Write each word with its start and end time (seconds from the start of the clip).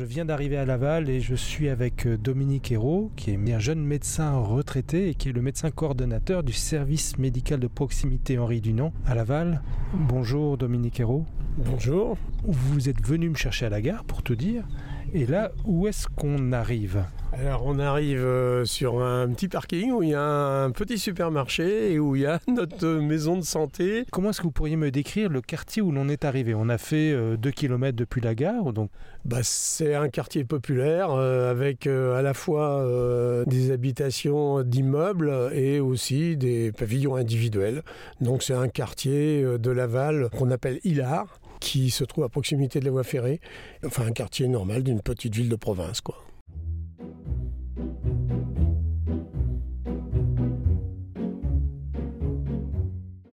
Je 0.00 0.06
viens 0.06 0.24
d'arriver 0.24 0.56
à 0.56 0.64
Laval 0.64 1.10
et 1.10 1.20
je 1.20 1.34
suis 1.34 1.68
avec 1.68 2.06
euh, 2.06 2.16
Dominique 2.16 2.72
Hérault, 2.72 3.12
qui 3.16 3.32
est 3.32 3.52
un 3.52 3.58
jeune 3.58 3.84
médecin 3.84 4.34
retraité 4.38 5.10
et 5.10 5.14
qui 5.14 5.28
est 5.28 5.32
le 5.32 5.42
médecin 5.42 5.70
coordonnateur 5.70 6.42
du 6.42 6.54
service 6.54 7.18
médical 7.18 7.60
de 7.60 7.66
proximité 7.66 8.38
Henri 8.38 8.62
Dunant 8.62 8.94
à 9.04 9.14
Laval. 9.14 9.60
Bonjour 9.92 10.56
Dominique 10.56 11.00
Hérault. 11.00 11.26
Bonjour. 11.58 12.16
Vous 12.44 12.88
êtes 12.88 13.06
venu 13.06 13.28
me 13.28 13.34
chercher 13.34 13.66
à 13.66 13.68
la 13.68 13.82
gare 13.82 14.04
pour 14.04 14.22
tout 14.22 14.36
dire. 14.36 14.64
Et 15.12 15.26
là, 15.26 15.50
où 15.64 15.88
est-ce 15.88 16.06
qu'on 16.06 16.52
arrive 16.52 17.04
Alors 17.32 17.62
on 17.66 17.80
arrive 17.80 18.24
euh, 18.24 18.64
sur 18.64 19.02
un 19.02 19.28
petit 19.30 19.48
parking 19.48 19.90
où 19.90 20.04
il 20.04 20.10
y 20.10 20.14
a 20.14 20.22
un 20.22 20.70
petit 20.70 20.98
supermarché 20.98 21.92
et 21.92 21.98
où 21.98 22.14
il 22.14 22.22
y 22.22 22.26
a 22.26 22.38
notre 22.48 22.86
maison 23.00 23.36
de 23.36 23.42
santé. 23.42 24.04
Comment 24.12 24.30
est-ce 24.30 24.38
que 24.38 24.44
vous 24.44 24.52
pourriez 24.52 24.76
me 24.76 24.92
décrire 24.92 25.28
le 25.28 25.40
quartier 25.40 25.82
où 25.82 25.90
l'on 25.90 26.08
est 26.08 26.24
arrivé? 26.24 26.54
On 26.54 26.68
a 26.68 26.78
fait 26.78 27.36
2 27.36 27.50
km 27.50 27.96
depuis 27.96 28.20
la 28.20 28.34
gare, 28.36 28.72
donc 28.72 28.90
Bah, 29.24 29.40
c'est 29.42 29.94
un 29.94 30.08
quartier 30.08 30.44
populaire 30.44 31.10
euh, 31.10 31.50
avec 31.50 31.86
euh, 31.86 32.16
à 32.18 32.22
la 32.22 32.32
fois 32.32 32.78
euh, 32.78 33.44
des 33.46 33.70
habitations 33.70 34.62
d'immeubles 34.62 35.50
et 35.52 35.78
aussi 35.80 36.36
des 36.36 36.72
pavillons 36.72 37.16
individuels. 37.16 37.82
Donc 38.20 38.42
c'est 38.42 38.54
un 38.54 38.68
quartier 38.68 39.42
euh, 39.42 39.58
de 39.58 39.70
Laval 39.70 40.30
qu'on 40.38 40.50
appelle 40.50 40.80
Hilar 40.84 41.40
qui 41.60 41.90
se 41.90 42.04
trouve 42.04 42.24
à 42.24 42.28
proximité 42.28 42.80
de 42.80 42.84
la 42.86 42.90
voie 42.90 43.04
ferrée. 43.04 43.40
Enfin 43.84 44.06
un 44.06 44.12
quartier 44.12 44.48
normal 44.48 44.82
d'une 44.82 45.00
petite 45.00 45.34
ville 45.34 45.48
de 45.48 45.56
province 45.56 46.00
quoi. 46.00 46.24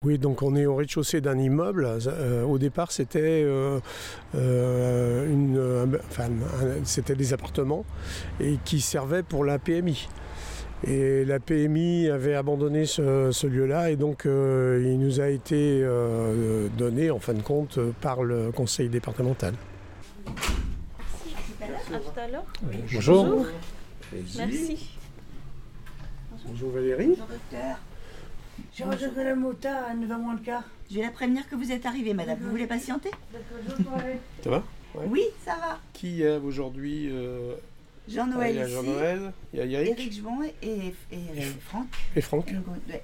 Oui, 0.03 0.19
donc 0.19 0.41
on 0.43 0.57
est 0.57 0.65
au 0.65 0.77
rez-de-chaussée 0.77 1.21
d'un 1.21 1.39
immeuble. 1.39 1.87
Euh, 2.07 2.43
au 2.45 2.57
départ, 2.57 2.91
c'était 2.91 3.43
euh, 3.45 3.79
euh, 4.35 5.87
c'était 6.85 7.15
des 7.15 7.35
appartements 7.35 7.85
et 8.41 8.57
qui 8.65 8.81
servaient 8.81 9.23
pour 9.23 9.45
la 9.45 9.59
PMI. 9.59 10.09
Et 10.87 11.25
la 11.27 11.41
PMI 11.41 12.09
avait 12.09 12.35
abandonné 12.35 12.87
ce, 12.87 13.31
ce 13.33 13.47
lieu-là 13.47 13.91
et 13.91 13.97
donc 13.97 14.25
euh, 14.25 14.83
il 14.83 14.99
nous 14.99 15.21
a 15.21 15.29
été 15.29 15.81
euh, 15.83 16.69
donné 16.79 17.11
en 17.11 17.19
fin 17.19 17.35
de 17.35 17.43
compte 17.43 17.79
par 18.01 18.23
le 18.23 18.51
conseil 18.51 18.89
départemental. 18.89 19.55
À 22.17 22.29
l'heure. 22.29 22.45
bonjour. 22.93 23.47
Merci. 24.13 24.97
Bonjour 26.47 26.71
Valérie. 26.71 27.09
Bonjour 27.09 27.27
docteur. 27.27 27.77
J'ai 28.75 28.85
rejoint 28.85 29.25
la 29.25 29.35
mota 29.35 29.85
à 29.87 29.95
9h 29.95 30.19
moins 30.19 30.35
le 30.35 30.41
quart. 30.41 30.65
Je 30.91 30.97
vais 30.97 31.03
la 31.03 31.11
prévenir 31.11 31.49
que 31.49 31.55
vous 31.55 31.71
êtes 31.73 31.87
arrivée, 31.87 32.15
madame. 32.15 32.39
Vous 32.41 32.51
voulez 32.51 32.67
patienter? 32.67 33.11
Ça 34.43 34.51
va 34.51 34.63
Ouais. 34.95 35.07
Oui, 35.09 35.23
ça 35.45 35.53
va. 35.53 35.79
Qui 35.93 36.27
a 36.27 36.39
aujourd'hui 36.39 37.09
euh, 37.13 37.55
Jean-Noël 38.09 38.55
Il 38.55 38.57
y 38.57 38.61
a 38.61 38.67
ici. 38.67 38.75
Jean-Noël, 38.75 39.33
il 39.53 39.59
y 39.59 39.63
a 39.63 39.67
Yannick 39.67 39.99
Éric 39.99 40.13
Jebon 40.13 40.43
et, 40.43 40.53
et, 40.63 40.95
et 41.13 41.43
Franck. 41.67 41.87
et 42.17 42.21
Franck. 42.21 42.55
Ouais. 42.89 43.03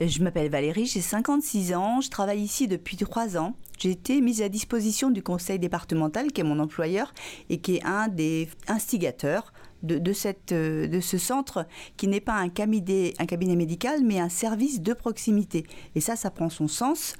Je 0.00 0.22
m'appelle 0.22 0.48
Valérie, 0.48 0.86
j'ai 0.86 1.00
56 1.00 1.74
ans, 1.74 2.00
je 2.00 2.08
travaille 2.08 2.40
ici 2.40 2.68
depuis 2.68 2.96
3 2.96 3.36
ans. 3.36 3.54
J'ai 3.80 3.90
été 3.90 4.20
mise 4.20 4.42
à 4.42 4.48
disposition 4.48 5.10
du 5.10 5.22
conseil 5.24 5.58
départemental, 5.58 6.30
qui 6.30 6.40
est 6.40 6.44
mon 6.44 6.60
employeur 6.60 7.12
et 7.48 7.58
qui 7.60 7.76
est 7.76 7.84
un 7.84 8.06
des 8.06 8.48
instigateurs 8.68 9.52
de, 9.82 10.12
cette, 10.12 10.52
euh, 10.52 10.86
de 10.86 11.00
ce 11.00 11.18
centre, 11.18 11.66
qui 11.96 12.08
n'est 12.08 12.20
pas 12.20 12.34
un 12.34 12.48
cabinet, 12.48 13.14
un 13.18 13.26
cabinet 13.26 13.56
médical, 13.56 14.00
mais 14.04 14.18
un 14.18 14.28
service 14.28 14.80
de 14.80 14.92
proximité. 14.92 15.64
Et 15.94 16.00
ça, 16.00 16.16
ça 16.16 16.30
prend 16.30 16.48
son 16.48 16.68
sens. 16.68 17.14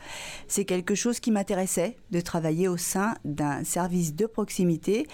C'est 0.48 0.64
quelque 0.64 0.94
chose 0.94 1.20
qui 1.20 1.30
m'intéressait, 1.30 1.96
de 2.10 2.20
travailler 2.20 2.68
au 2.68 2.76
sein 2.76 3.14
d'un 3.24 3.64
service 3.64 4.14
de 4.14 4.26
proximité. 4.26 5.06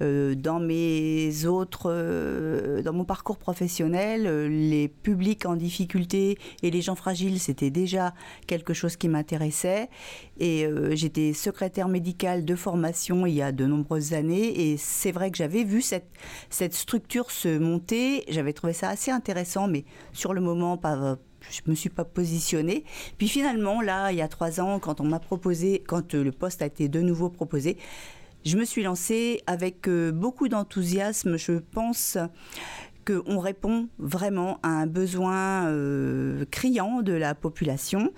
Euh, 0.00 0.34
dans 0.34 0.60
mes 0.60 1.44
autres, 1.46 1.90
euh, 1.90 2.82
dans 2.82 2.92
mon 2.92 3.04
parcours 3.04 3.38
professionnel, 3.38 4.48
les 4.68 4.88
publics 4.88 5.46
en 5.46 5.56
difficulté 5.56 6.38
et 6.62 6.70
les 6.70 6.82
gens 6.82 6.94
fragiles, 6.94 7.40
c'était 7.40 7.70
déjà 7.70 8.14
quelque 8.46 8.74
chose 8.74 8.96
qui 8.96 9.08
m'intéressait. 9.08 9.88
Et 10.38 10.66
j'étais 10.92 11.32
secrétaire 11.34 11.88
médicale 11.88 12.44
de 12.44 12.56
formation 12.56 13.26
il 13.26 13.34
y 13.34 13.42
a 13.42 13.52
de 13.52 13.64
nombreuses 13.64 14.12
années. 14.12 14.70
Et 14.70 14.76
c'est 14.76 15.12
vrai 15.12 15.30
que 15.30 15.36
j'avais 15.36 15.62
vu 15.62 15.82
cette, 15.82 16.08
cette 16.50 16.74
structure 16.74 16.91
se 17.30 17.58
monter. 17.58 18.24
J'avais 18.28 18.52
trouvé 18.52 18.72
ça 18.72 18.88
assez 18.88 19.10
intéressant, 19.10 19.68
mais 19.68 19.84
sur 20.12 20.34
le 20.34 20.40
moment, 20.40 20.76
pas 20.76 21.16
je 21.50 21.60
me 21.66 21.74
suis 21.74 21.90
pas 21.90 22.04
positionnée. 22.04 22.84
Puis 23.18 23.28
finalement, 23.28 23.80
là, 23.80 24.12
il 24.12 24.18
y 24.18 24.22
a 24.22 24.28
trois 24.28 24.60
ans, 24.60 24.78
quand 24.78 25.00
on 25.00 25.04
m'a 25.04 25.18
proposé, 25.18 25.82
quand 25.86 26.14
euh, 26.14 26.24
le 26.24 26.32
poste 26.32 26.62
a 26.62 26.66
été 26.66 26.88
de 26.88 27.00
nouveau 27.00 27.28
proposé, 27.28 27.76
je 28.44 28.56
me 28.56 28.64
suis 28.64 28.82
lancée 28.82 29.42
avec 29.46 29.88
euh, 29.88 30.12
beaucoup 30.12 30.48
d'enthousiasme. 30.48 31.36
Je 31.36 31.52
pense 31.52 32.18
qu'on 33.06 33.38
répond 33.38 33.88
vraiment 33.98 34.58
à 34.62 34.68
un 34.68 34.86
besoin 34.86 35.66
euh, 35.66 36.44
criant 36.50 37.02
de 37.02 37.12
la 37.12 37.34
population. 37.34 38.12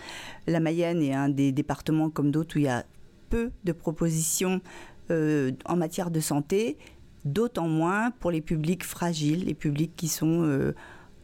La 0.46 0.60
Mayenne 0.60 1.02
est 1.02 1.14
un 1.14 1.28
des 1.28 1.52
départements 1.52 2.10
comme 2.10 2.30
d'autres 2.30 2.56
où 2.56 2.58
il 2.58 2.66
y 2.66 2.68
a 2.68 2.84
peu 3.30 3.50
de 3.64 3.72
propositions 3.72 4.60
en 5.10 5.76
matière 5.76 6.10
de 6.10 6.18
santé, 6.18 6.78
d'autant 7.24 7.68
moins 7.68 8.10
pour 8.10 8.30
les 8.30 8.40
publics 8.40 8.84
fragiles, 8.84 9.44
les 9.46 9.54
publics 9.54 9.94
qui 9.96 10.08
sont 10.08 10.42
euh, 10.44 10.74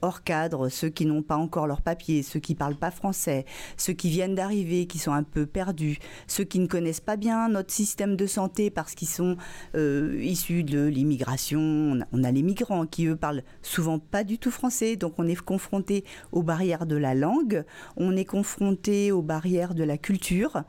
hors 0.02 0.22
cadre, 0.22 0.68
ceux 0.68 0.88
qui 0.88 1.06
n'ont 1.06 1.22
pas 1.22 1.36
encore 1.36 1.66
leur 1.66 1.82
papier, 1.82 2.22
ceux 2.22 2.40
qui 2.40 2.54
parlent 2.54 2.76
pas 2.76 2.90
français, 2.90 3.44
ceux 3.76 3.92
qui 3.92 4.10
viennent 4.10 4.34
d'arriver, 4.34 4.86
qui 4.86 4.98
sont 4.98 5.12
un 5.12 5.22
peu 5.22 5.46
perdus, 5.46 5.98
ceux 6.26 6.44
qui 6.44 6.58
ne 6.58 6.66
connaissent 6.66 7.00
pas 7.00 7.16
bien 7.16 7.48
notre 7.48 7.72
système 7.72 8.16
de 8.16 8.26
santé 8.26 8.70
parce 8.70 8.94
qu'ils 8.94 9.08
sont 9.08 9.36
euh, 9.74 10.18
issus 10.22 10.64
de 10.64 10.86
l'immigration. 10.86 11.98
On 12.12 12.24
a, 12.24 12.30
les 12.30 12.42
migrants 12.42 12.86
qui, 12.86 13.06
eux, 13.06 13.16
parlent 13.16 13.42
souvent 13.62 13.98
pas 13.98 14.24
du 14.24 14.38
tout 14.38 14.50
français, 14.50 14.96
donc 14.96 15.14
on 15.18 15.26
est 15.26 15.40
confronté 15.40 16.04
aux 16.32 16.42
barrières 16.42 16.86
de 16.86 16.96
la 16.96 17.14
langue, 17.14 17.64
on 17.96 18.16
est 18.16 18.24
confronté 18.24 19.12
aux 19.12 19.22
barrières 19.22 19.74
de 19.74 19.84
la 19.84 19.98
culture, 19.98 20.62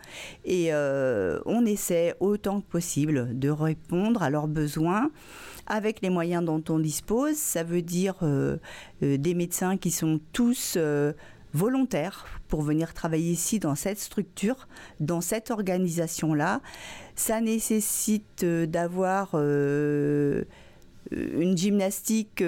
et 0.45 0.73
euh, 0.73 1.39
on 1.45 1.65
essaie 1.65 2.15
autant 2.19 2.61
que 2.61 2.67
possible 2.67 3.37
de 3.37 3.49
répondre 3.49 4.23
à 4.23 4.29
leurs 4.29 4.47
besoins 4.47 5.11
avec 5.71 6.01
les 6.01 6.09
moyens 6.09 6.43
dont 6.43 6.61
on 6.69 6.77
dispose. 6.79 7.37
Ça 7.37 7.63
veut 7.63 7.81
dire 7.81 8.15
euh, 8.23 8.57
euh, 9.03 9.17
des 9.17 9.33
médecins 9.33 9.77
qui 9.77 9.89
sont 9.89 10.19
tous 10.33 10.73
euh, 10.75 11.13
volontaires 11.53 12.25
pour 12.49 12.61
venir 12.61 12.93
travailler 12.93 13.31
ici 13.31 13.57
dans 13.57 13.75
cette 13.75 13.97
structure, 13.97 14.67
dans 14.99 15.21
cette 15.21 15.49
organisation-là. 15.49 16.59
Ça 17.15 17.39
nécessite 17.39 18.43
d'avoir 18.43 19.35
une 19.35 20.45
gymnastique 21.57 22.43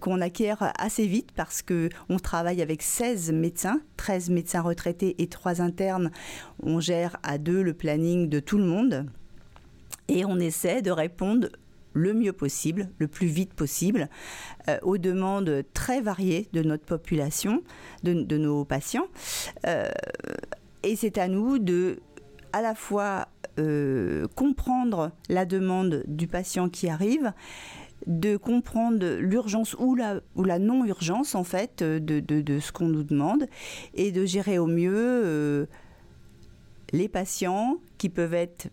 qu'on 0.00 0.20
acquiert 0.20 0.72
assez 0.78 1.06
vite 1.06 1.32
parce 1.34 1.60
que 1.62 1.90
on 2.08 2.18
travaille 2.18 2.62
avec 2.62 2.82
16 2.82 3.32
médecins, 3.32 3.80
13 3.96 4.30
médecins 4.30 4.62
retraités 4.62 5.16
et 5.18 5.26
3 5.26 5.60
internes. 5.60 6.10
On 6.62 6.80
gère 6.80 7.18
à 7.22 7.38
deux 7.38 7.62
le 7.62 7.74
planning 7.74 8.28
de 8.28 8.40
tout 8.40 8.58
le 8.58 8.64
monde 8.64 9.06
et 10.08 10.24
on 10.24 10.38
essaie 10.38 10.82
de 10.82 10.90
répondre 10.90 11.48
le 11.94 12.12
mieux 12.12 12.32
possible, 12.32 12.90
le 12.98 13.08
plus 13.08 13.28
vite 13.28 13.54
possible, 13.54 14.10
euh, 14.68 14.78
aux 14.82 14.98
demandes 14.98 15.64
très 15.72 16.02
variées 16.02 16.48
de 16.52 16.62
notre 16.62 16.84
population, 16.84 17.62
de, 18.02 18.36
nos 18.36 18.64
patients. 18.64 19.06
Euh, 19.66 19.88
et 20.82 20.96
c'est 20.96 21.16
à 21.16 21.28
nous 21.28 21.58
de 21.58 22.00
à 22.52 22.62
la 22.62 22.74
fois 22.74 23.28
euh, 23.58 24.26
comprendre 24.36 25.10
la 25.28 25.44
demande 25.44 26.04
du 26.06 26.28
patient 26.28 26.68
qui 26.68 26.88
arrive, 26.88 27.32
de 28.06 28.36
comprendre 28.36 29.16
l'urgence 29.18 29.74
ou 29.78 29.94
la, 29.96 30.20
non-urgence 30.58 31.34
en 31.34 31.42
fait 31.42 31.82
de, 31.82 32.20
de- 32.20 32.60
ce 32.60 32.70
qu'on 32.70 32.88
nous 32.88 33.02
demande 33.02 33.46
et 33.94 34.12
de 34.12 34.24
gérer 34.24 34.58
au 34.58 34.66
mieux 34.66 35.66
les 36.92 37.08
patients 37.08 37.78
qui 37.98 38.08
peuvent 38.08 38.34
être 38.34 38.68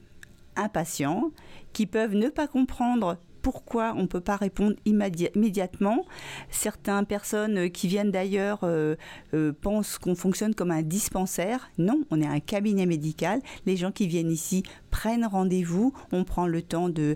impatients, 0.56 1.32
qui 1.74 1.86
peuvent 1.86 2.16
ne 2.16 2.30
pas 2.30 2.48
comprendre 2.48 3.18
pourquoi 3.42 3.94
on 3.98 4.04
ne 4.04 4.08
peut 4.08 4.22
pas 4.22 4.36
répondre 4.36 4.76
immédiatement. 4.86 6.06
Certaines 6.50 7.06
personnes 7.06 7.70
qui 7.72 7.88
viennent 7.88 8.12
d'ailleurs 8.12 8.60
euh, 8.64 8.96
euh, 9.34 9.52
pensent 9.52 9.98
qu'on 9.98 10.16
fonctionne 10.16 10.56
comme 10.56 10.72
un 10.72 10.84
dispensaire. 10.84 11.72
Non, 11.78 12.02
on 12.12 12.22
est 12.22 12.28
un 12.28 12.40
cabinet 12.40 12.86
médical. 12.86 13.42
Les 13.66 13.76
gens 13.76 13.92
qui 13.92 14.08
viennent 14.08 14.32
ici 14.32 14.64
prennent 14.92 15.26
rendez-vous. 15.26 15.94
On 16.12 16.24
prend 16.24 16.48
le 16.48 16.62
temps 16.62 16.90
de 16.90 17.16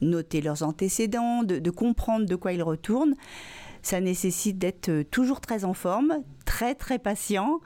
noter 0.00 0.40
leurs 0.40 0.62
antécédents, 0.62 1.42
de, 1.42 1.70
comprendre 1.70 2.26
de 2.26 2.36
quoi 2.36 2.52
ils 2.52 2.62
retournent. 2.62 3.14
Ça 3.82 4.00
nécessite 4.00 4.58
d'être 4.58 4.88
euh, 4.88 5.04
toujours 5.04 5.40
très 5.40 5.64
en 5.64 5.74
forme, 5.74 6.18
très 6.44 6.74
très 6.74 6.98
patient 6.98 7.60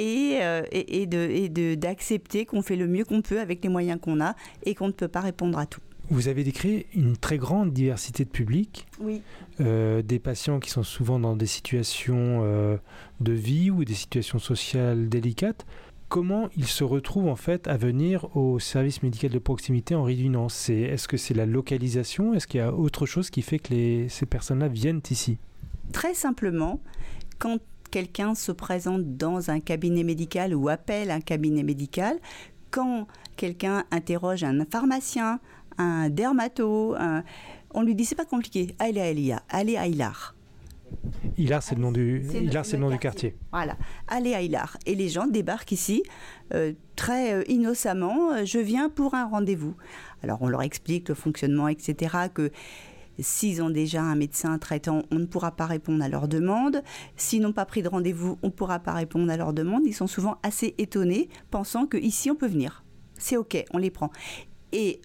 et, 0.00 0.40
et 0.72 1.76
d'accepter 1.76 2.46
qu'on 2.46 2.62
fait 2.62 2.76
le 2.76 2.86
mieux 2.86 3.04
qu'on 3.04 3.22
peut 3.22 3.40
avec 3.40 3.62
les 3.62 3.68
moyens 3.68 4.00
qu'on 4.00 4.20
a 4.20 4.34
et 4.64 4.74
qu'on 4.74 4.88
ne 4.88 4.92
peut 4.92 5.08
pas 5.08 5.20
répondre 5.20 5.58
à 5.58 5.66
tout. 5.66 5.80
Vous 6.10 6.26
avez 6.26 6.42
décrit 6.42 6.86
une 6.92 7.16
très 7.16 7.38
grande 7.38 7.72
diversité 7.72 8.24
de 8.24 8.30
publics, 8.30 8.88
oui. 9.00 9.22
Euh, 9.60 10.02
des 10.02 10.18
patients 10.18 10.58
qui 10.58 10.70
sont 10.70 10.82
souvent 10.82 11.20
dans 11.20 11.36
des 11.36 11.46
situations 11.46 12.40
euh, 12.42 12.78
de 13.20 13.32
vie 13.32 13.70
ou 13.70 13.84
des 13.84 13.94
situations 13.94 14.40
sociales 14.40 15.08
délicates. 15.08 15.66
Comment 16.08 16.48
ils 16.56 16.66
se 16.66 16.82
retrouvent 16.82 17.28
en 17.28 17.36
fait 17.36 17.68
à 17.68 17.76
venir 17.76 18.36
au 18.36 18.58
service 18.58 19.04
médical 19.04 19.30
de 19.30 19.38
proximité 19.38 19.94
en 19.94 20.08
Dunant 20.08 20.48
Est-ce 20.48 21.06
que 21.06 21.16
c'est 21.16 21.34
la 21.34 21.46
localisation? 21.46 22.34
Est-ce 22.34 22.48
qu'il 22.48 22.58
y 22.58 22.62
a 22.62 22.74
autre 22.74 23.06
chose 23.06 23.30
qui 23.30 23.42
fait 23.42 23.60
que 23.60 24.08
ces 24.08 24.26
personnes-là 24.26 24.66
viennent 24.66 25.02
ici? 25.10 25.38
Très 25.92 26.14
simplement, 26.14 26.80
quand 27.38 27.58
quelqu'un 27.90 28.34
se 28.34 28.52
présente 28.52 29.16
dans 29.16 29.50
un 29.50 29.60
cabinet 29.60 30.04
médical 30.04 30.54
ou 30.54 30.68
appelle 30.68 31.10
un 31.10 31.20
cabinet 31.20 31.62
médical, 31.62 32.18
quand 32.70 33.06
quelqu'un 33.36 33.84
interroge 33.90 34.44
un 34.44 34.64
pharmacien, 34.64 35.40
un 35.78 36.08
dermato, 36.08 36.94
on 37.72 37.82
lui 37.82 37.94
dit 37.94 38.04
c'est 38.04 38.14
pas 38.14 38.24
compliqué, 38.24 38.74
allez 38.78 39.00
à 39.00 39.10
Elia, 39.10 39.42
allez 39.48 39.76
à 39.76 39.86
Hilar. 39.86 40.34
Hilar, 41.38 41.62
c'est 41.62 41.76
le 41.76 41.80
nom 41.80 41.92
du, 41.92 42.24
c'est 42.28 42.40
le, 42.72 42.78
nom 42.78 42.90
du 42.90 42.98
quartier. 42.98 43.36
Voilà, 43.52 43.76
allez 44.08 44.34
à 44.34 44.42
Hilar. 44.42 44.76
Et 44.86 44.94
les 44.94 45.08
gens 45.08 45.26
débarquent 45.26 45.72
ici 45.72 46.02
euh, 46.52 46.72
très 46.96 47.32
euh, 47.32 47.42
innocemment. 47.48 48.32
Euh, 48.32 48.44
je 48.44 48.58
viens 48.58 48.88
pour 48.88 49.14
un 49.14 49.26
rendez-vous. 49.26 49.74
Alors 50.22 50.42
on 50.42 50.48
leur 50.48 50.62
explique 50.62 51.08
le 51.08 51.14
fonctionnement, 51.14 51.68
etc. 51.68 52.16
Que 52.34 52.50
S'ils 53.20 53.62
ont 53.62 53.70
déjà 53.70 54.02
un 54.02 54.16
médecin 54.16 54.58
traitant, 54.58 55.02
on 55.10 55.18
ne 55.18 55.26
pourra 55.26 55.52
pas 55.52 55.66
répondre 55.66 56.02
à 56.02 56.08
leur 56.08 56.28
demande. 56.28 56.82
S'ils 57.16 57.42
n'ont 57.42 57.52
pas 57.52 57.64
pris 57.64 57.82
de 57.82 57.88
rendez-vous, 57.88 58.38
on 58.42 58.48
ne 58.48 58.52
pourra 58.52 58.78
pas 58.78 58.92
répondre 58.92 59.30
à 59.30 59.36
leur 59.36 59.52
demande. 59.52 59.82
Ils 59.86 59.94
sont 59.94 60.06
souvent 60.06 60.38
assez 60.42 60.74
étonnés, 60.78 61.28
pensant 61.50 61.86
qu'ici 61.86 62.30
on 62.30 62.36
peut 62.36 62.48
venir. 62.48 62.84
C'est 63.18 63.36
OK, 63.36 63.62
on 63.72 63.78
les 63.78 63.90
prend. 63.90 64.10
Et 64.72 65.00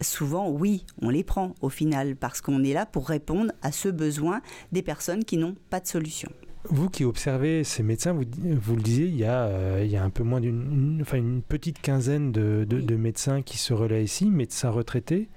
souvent, 0.00 0.50
oui, 0.50 0.84
on 1.00 1.10
les 1.10 1.24
prend 1.24 1.54
au 1.60 1.68
final, 1.68 2.16
parce 2.16 2.40
qu'on 2.40 2.64
est 2.64 2.72
là 2.72 2.86
pour 2.86 3.08
répondre 3.08 3.52
à 3.62 3.72
ce 3.72 3.88
besoin 3.88 4.42
des 4.72 4.82
personnes 4.82 5.24
qui 5.24 5.36
n'ont 5.36 5.56
pas 5.70 5.80
de 5.80 5.86
solution. 5.86 6.30
Vous 6.64 6.88
qui 6.88 7.04
observez 7.04 7.64
ces 7.64 7.82
médecins, 7.82 8.12
vous, 8.12 8.24
vous 8.60 8.76
le 8.76 8.82
disiez, 8.82 9.06
il 9.06 9.16
y, 9.16 9.24
a, 9.24 9.46
euh, 9.46 9.82
il 9.84 9.90
y 9.90 9.96
a 9.96 10.04
un 10.04 10.10
peu 10.10 10.22
moins 10.22 10.40
d'une 10.40 10.98
enfin 11.00 11.16
une 11.16 11.42
petite 11.42 11.80
quinzaine 11.80 12.30
de, 12.30 12.64
de, 12.64 12.96
médecins 12.96 13.42
qui 13.42 13.58
se 13.58 13.74
relaient 13.74 14.04
ici, 14.04 14.26
médecins 14.26 14.70
retraités, 14.70 15.28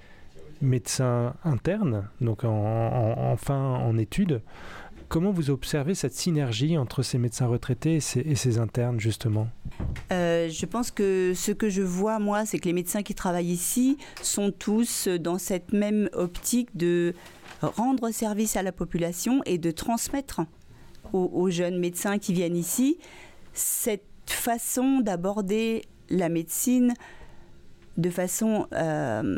médecins 0.66 1.36
internes, 1.44 2.10
donc 2.22 2.44
en, 2.44 2.50
en, 2.50 3.32
enfin 3.32 3.58
en 3.58 3.98
études. 3.98 4.42
Comment 5.08 5.32
vous 5.32 5.52
observez 5.52 5.94
cette 5.94 6.14
synergie 6.14 6.78
entre 6.78 7.04
ces 7.04 7.18
médecins 7.18 7.46
retraités 7.46 7.96
et 7.96 8.36
ces, 8.36 8.58
internes, 8.58 9.00
justement? 9.00 9.48
Euh, 10.12 10.50
Je 10.50 10.66
pense 10.66 10.90
que 10.90 11.34
ce 11.36 11.52
que 11.52 11.70
je 11.70 11.84
vois, 11.84 12.18
moi, 12.20 12.46
c'est 12.46 12.58
que 12.58 12.66
les 12.66 12.74
médecins 12.74 13.04
qui 13.04 13.14
travaillent 13.14 13.52
ici 13.52 13.98
sont 14.22 14.52
tous 14.52 15.08
dans 15.08 15.38
cette 15.38 15.74
même 15.74 16.10
optique 16.14 16.76
de 16.76 17.14
rendre 17.62 18.10
service 18.12 18.56
à 18.56 18.64
la 18.64 18.72
population 18.72 19.42
et 19.46 19.58
de 19.58 19.72
transmettre 19.72 20.42
aux, 21.14 21.50
jeunes 21.50 21.80
médecins 21.80 22.18
qui 22.18 22.34
viennent 22.34 22.58
ici 22.58 22.98
cette 23.54 24.04
façon 24.26 25.00
d'aborder 25.00 25.84
la 26.10 26.30
médecine 26.30 26.94
de 27.96 28.10
façon 28.10 28.68
euh, 28.74 29.38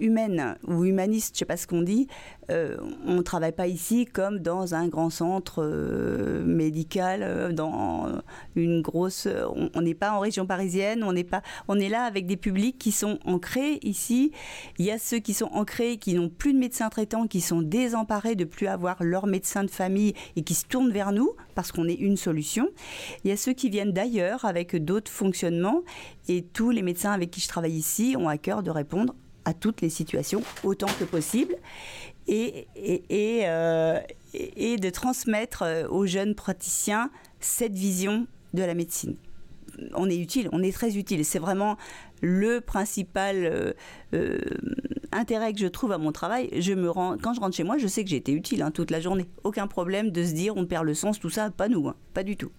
humaine 0.00 0.56
ou 0.66 0.84
humaniste, 0.84 1.28
je 1.28 1.36
ne 1.36 1.38
sais 1.40 1.44
pas 1.44 1.56
ce 1.56 1.66
qu'on 1.66 1.82
dit, 1.82 2.08
euh, 2.50 2.76
on 3.06 3.14
ne 3.14 3.22
travaille 3.22 3.52
pas 3.52 3.66
ici 3.66 4.06
comme 4.06 4.38
dans 4.38 4.74
un 4.74 4.88
grand 4.88 5.10
centre 5.10 5.62
euh, 5.62 6.42
médical, 6.44 7.20
euh, 7.22 7.52
dans 7.52 8.08
une 8.56 8.82
grosse. 8.82 9.28
On 9.74 9.80
n'est 9.82 9.94
pas 9.94 10.12
en 10.12 10.20
région 10.20 10.46
parisienne, 10.46 11.04
on 11.04 11.12
n'est 11.12 11.24
pas. 11.24 11.42
On 11.68 11.78
est 11.78 11.88
là 11.88 12.02
avec 12.02 12.26
des 12.26 12.36
publics 12.36 12.78
qui 12.78 12.92
sont 12.92 13.18
ancrés 13.24 13.78
ici. 13.82 14.32
Il 14.78 14.84
y 14.84 14.90
a 14.90 14.98
ceux 14.98 15.18
qui 15.18 15.34
sont 15.34 15.50
ancrés, 15.52 15.96
qui 15.98 16.14
n'ont 16.14 16.28
plus 16.28 16.52
de 16.52 16.58
médecin 16.58 16.88
traitant, 16.88 17.26
qui 17.26 17.40
sont 17.40 17.62
désemparés 17.62 18.34
de 18.34 18.44
plus 18.44 18.66
avoir 18.66 19.02
leur 19.02 19.26
médecin 19.26 19.64
de 19.64 19.70
famille 19.70 20.14
et 20.36 20.42
qui 20.42 20.54
se 20.54 20.66
tournent 20.66 20.92
vers 20.92 21.12
nous 21.12 21.32
parce 21.54 21.72
qu'on 21.72 21.88
est 21.88 21.94
une 21.94 22.16
solution. 22.16 22.68
Il 23.24 23.30
y 23.30 23.32
a 23.32 23.36
ceux 23.36 23.52
qui 23.52 23.70
viennent 23.70 23.92
d'ailleurs 23.92 24.44
avec 24.44 24.76
d'autres 24.76 25.10
fonctionnements 25.10 25.82
et 26.28 26.42
tous 26.42 26.70
les 26.70 26.82
médecins 26.82 27.12
avec 27.12 27.30
qui 27.30 27.40
je 27.40 27.48
travaille 27.48 27.72
ici 27.72 28.16
ont 28.18 28.28
à 28.28 28.38
cœur 28.38 28.62
de 28.62 28.70
répondre 28.70 29.14
à 29.50 29.54
toutes 29.54 29.80
les 29.80 29.90
situations 29.90 30.42
autant 30.62 30.86
que 30.98 31.04
possible 31.04 31.56
et, 32.28 32.66
euh, 33.44 33.98
de 34.32 34.90
transmettre 34.90 35.62
euh, 35.62 35.88
aux 35.88 36.06
jeunes 36.06 36.36
praticiens 36.36 37.10
cette 37.40 37.74
vision 37.74 38.28
de 38.54 38.62
la 38.62 38.74
médecine. 38.74 39.16
On 39.94 40.08
est 40.08 40.16
utile, 40.16 40.48
on 40.52 40.62
est 40.62 40.72
très 40.72 40.96
utile. 40.96 41.24
C'est 41.24 41.38
vraiment 41.38 41.76
le 42.20 42.60
principal 42.60 43.74
euh, 44.14 44.38
intérêt 45.10 45.52
que 45.52 45.58
je 45.58 45.66
trouve 45.66 45.90
à 45.90 45.98
mon 45.98 46.12
travail. 46.12 46.48
Je 46.60 46.74
me 46.74 46.88
rends, 46.88 47.16
quand 47.18 47.34
je 47.34 47.40
rentre 47.40 47.56
chez 47.56 47.64
moi, 47.64 47.78
je 47.78 47.88
sais 47.88 48.04
que 48.04 48.10
j'ai 48.10 48.16
été 48.16 48.32
utile 48.32 48.62
hein, 48.62 48.70
toute 48.70 48.90
la 48.90 49.00
journée. 49.00 49.26
Aucun 49.42 49.66
problème 49.66 50.10
de 50.10 50.22
se 50.22 50.32
dire 50.32 50.56
on 50.56 50.66
perd 50.66 50.84
le 50.84 50.94
sens, 50.94 51.18
tout 51.18 51.30
ça, 51.30 51.50
pas 51.50 51.68
nous, 51.68 51.88
hein, 51.88 51.96
pas 52.14 52.22
du 52.22 52.36
tout. 52.36 52.52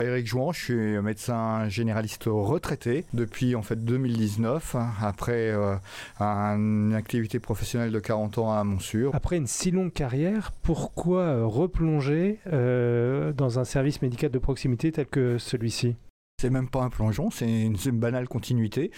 Eric 0.00 0.26
Jouan, 0.26 0.52
je 0.52 0.62
suis 0.62 1.00
médecin 1.00 1.68
généraliste 1.70 2.24
retraité 2.26 3.06
depuis 3.14 3.54
en 3.54 3.62
fait 3.62 3.82
2019, 3.82 4.76
après 5.00 5.50
euh, 5.50 5.76
une 6.20 6.92
activité 6.94 7.40
professionnelle 7.40 7.92
de 7.92 7.98
40 7.98 8.38
ans 8.38 8.52
à 8.52 8.62
Montsur. 8.62 9.14
Après 9.14 9.38
une 9.38 9.46
si 9.46 9.70
longue 9.70 9.92
carrière, 9.92 10.52
pourquoi 10.62 11.22
euh, 11.22 11.46
replonger 11.46 12.40
euh, 12.52 13.32
dans 13.32 13.58
un 13.58 13.64
service 13.64 14.02
médical 14.02 14.30
de 14.30 14.38
proximité 14.38 14.92
tel 14.92 15.06
que 15.06 15.38
celui-ci? 15.38 15.96
C'est 16.38 16.50
même 16.50 16.68
pas 16.68 16.82
un 16.82 16.90
plongeon, 16.90 17.30
c'est 17.30 17.48
une, 17.48 17.76
banale 17.92 18.28
continuité. 18.28 18.90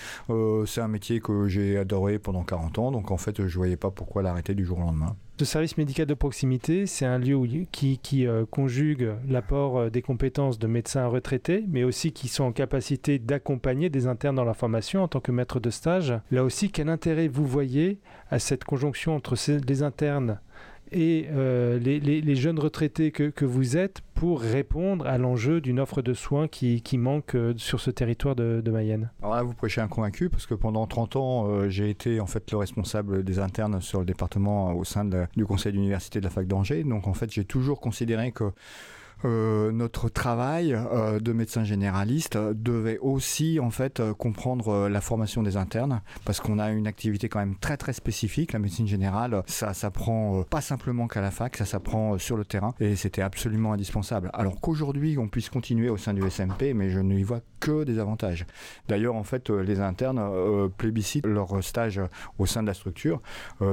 c'est 0.67 0.81
un 0.81 0.89
métier 0.89 1.21
que 1.21 1.47
j'ai 1.47 1.79
adoré 1.79 2.19
pendant 2.19 2.43
40 2.43 2.79
ans, 2.81 2.91
donc 2.91 3.13
en 3.13 3.17
fait 3.17 3.47
je 3.47 3.57
voyais 3.57 3.77
pas 3.77 3.93
pourquoi 3.93 4.23
l'arrêter 4.23 4.57
du 4.57 4.65
jour 4.65 4.79
au 4.79 4.83
lendemain. 4.83 5.15
Ce 5.39 5.45
service 5.45 5.79
médical 5.79 6.05
de 6.05 6.15
proximité, 6.15 6.87
c'est 6.87 7.07
un 7.07 7.17
lieu 7.17 7.39
qui, 7.71 8.27
euh, 8.27 8.45
conjugue 8.45 9.13
l'apport 9.29 9.79
euh, 9.79 9.89
des 9.89 10.03
compétences 10.03 10.59
de 10.59 10.67
médecins 10.67 11.07
retraités, 11.07 11.65
mais 11.69 11.85
aussi 11.85 12.11
qui 12.11 12.27
sont 12.27 12.43
en 12.43 12.51
capacité 12.51 13.21
d'accompagner 13.21 13.89
des 13.89 14.09
internes 14.09 14.35
dans 14.35 14.43
la 14.43 14.53
formation 14.53 15.05
en 15.05 15.07
tant 15.07 15.21
que 15.21 15.31
maître 15.31 15.61
de 15.61 15.71
stage. 15.71 16.13
Là 16.33 16.43
aussi, 16.43 16.73
quel 16.73 16.89
intérêt 16.89 17.29
vous 17.29 17.47
voyez 17.47 18.01
à 18.33 18.41
cette 18.41 18.65
conjonction 18.65 19.15
entre 19.15 19.37
les 19.49 19.83
internes 19.85 20.41
et 20.93 21.27
euh, 21.31 21.79
les, 21.79 22.37
jeunes 22.37 22.59
retraités 22.59 23.11
que, 23.11 23.45
vous 23.45 23.77
êtes 23.77 24.01
pour 24.15 24.41
répondre 24.41 25.07
à 25.07 25.19
l'enjeu 25.19 25.61
d'une 25.61 25.81
offre 25.81 26.03
de 26.03 26.15
soins 26.15 26.49
qui, 26.49 26.83
manque 26.99 27.35
euh, 27.35 27.55
sur 27.57 27.81
ce 27.81 27.91
territoire 27.91 28.37
de, 28.37 28.63
Mayenne 28.71 29.11
Alors 29.23 29.35
là, 29.35 29.43
vous 29.43 29.55
prêchez 29.55 29.81
un 29.81 29.89
convaincu 29.89 30.29
parce 30.29 30.47
que 30.47 30.55
pendant 30.55 30.87
30 30.87 31.17
ans, 31.17 31.47
euh, 31.49 31.69
j'ai 31.69 31.91
été 31.91 32.21
en 32.21 32.27
fait 32.27 32.51
le 32.51 32.59
responsable 32.59 33.25
des 33.25 33.39
internes 33.39 33.81
sur 33.81 34.01
le 34.01 34.07
département 34.07 34.73
au 34.73 34.85
sein 34.85 35.05
du 35.37 35.47
conseil 35.47 35.73
d'université 35.73 36.21
de 36.21 36.25
la 36.25 36.31
fac 36.31 36.47
d'Angers. 36.47 36.85
Donc 36.85 37.07
en 37.07 37.15
fait, 37.15 37.33
j'ai 37.33 37.45
toujours 37.45 37.81
considéré 37.81 38.33
que 38.33 38.53
notre 39.25 40.09
travail 40.09 40.75
euh, 40.75 41.21
de 41.21 41.33
médecin 41.33 41.65
généraliste 41.65 42.37
devait 42.37 42.99
aussi 42.99 43.59
en 43.61 43.71
fait 43.71 44.01
euh, 44.01 44.15
comprendre 44.15 44.89
la 44.89 45.01
formation 45.01 45.43
des 45.43 45.57
internes 45.57 46.01
parce 46.25 46.41
qu'on 46.41 46.59
a 46.59 46.71
une 46.71 46.87
activité 46.87 47.29
quand 47.29 47.39
même 47.39 47.57
très 47.57 47.77
très 47.77 47.93
spécifique. 47.93 48.53
La 48.53 48.59
médecine 48.59 48.87
générale, 48.87 49.43
ça 49.47 49.75
s'apprend 49.75 50.43
pas 50.43 50.61
simplement 50.61 51.09
qu'à 51.09 51.21
la 51.21 51.31
fac, 51.31 51.57
ça 51.57 51.65
s'apprend 51.65 52.19
sur 52.19 52.37
le 52.37 52.45
terrain 52.45 52.75
et 52.81 52.97
c'était 52.97 53.23
absolument 53.23 53.73
indispensable. 53.73 54.31
Alors 54.35 54.61
qu'aujourd'hui 54.61 55.19
on 55.19 55.29
puisse 55.29 55.49
continuer 55.49 55.89
au 55.89 55.97
sein 55.97 56.15
du 56.15 56.29
SMP, 56.29 56.75
mais 56.75 56.91
je 56.91 57.01
ne 57.01 57.15
y 57.15 57.23
vois 57.23 57.41
que 57.61 57.85
des 57.85 57.99
avantages. 57.99 58.47
D'ailleurs, 58.89 59.17
en 59.17 59.25
fait, 59.25 59.51
les 59.51 59.81
internes 59.81 60.71
plébiscitent 60.77 61.27
leur 61.27 61.63
stage 61.63 62.01
au 62.39 62.47
sein 62.47 62.63
de 62.63 62.69
la 62.69 62.75
structure 62.75 63.21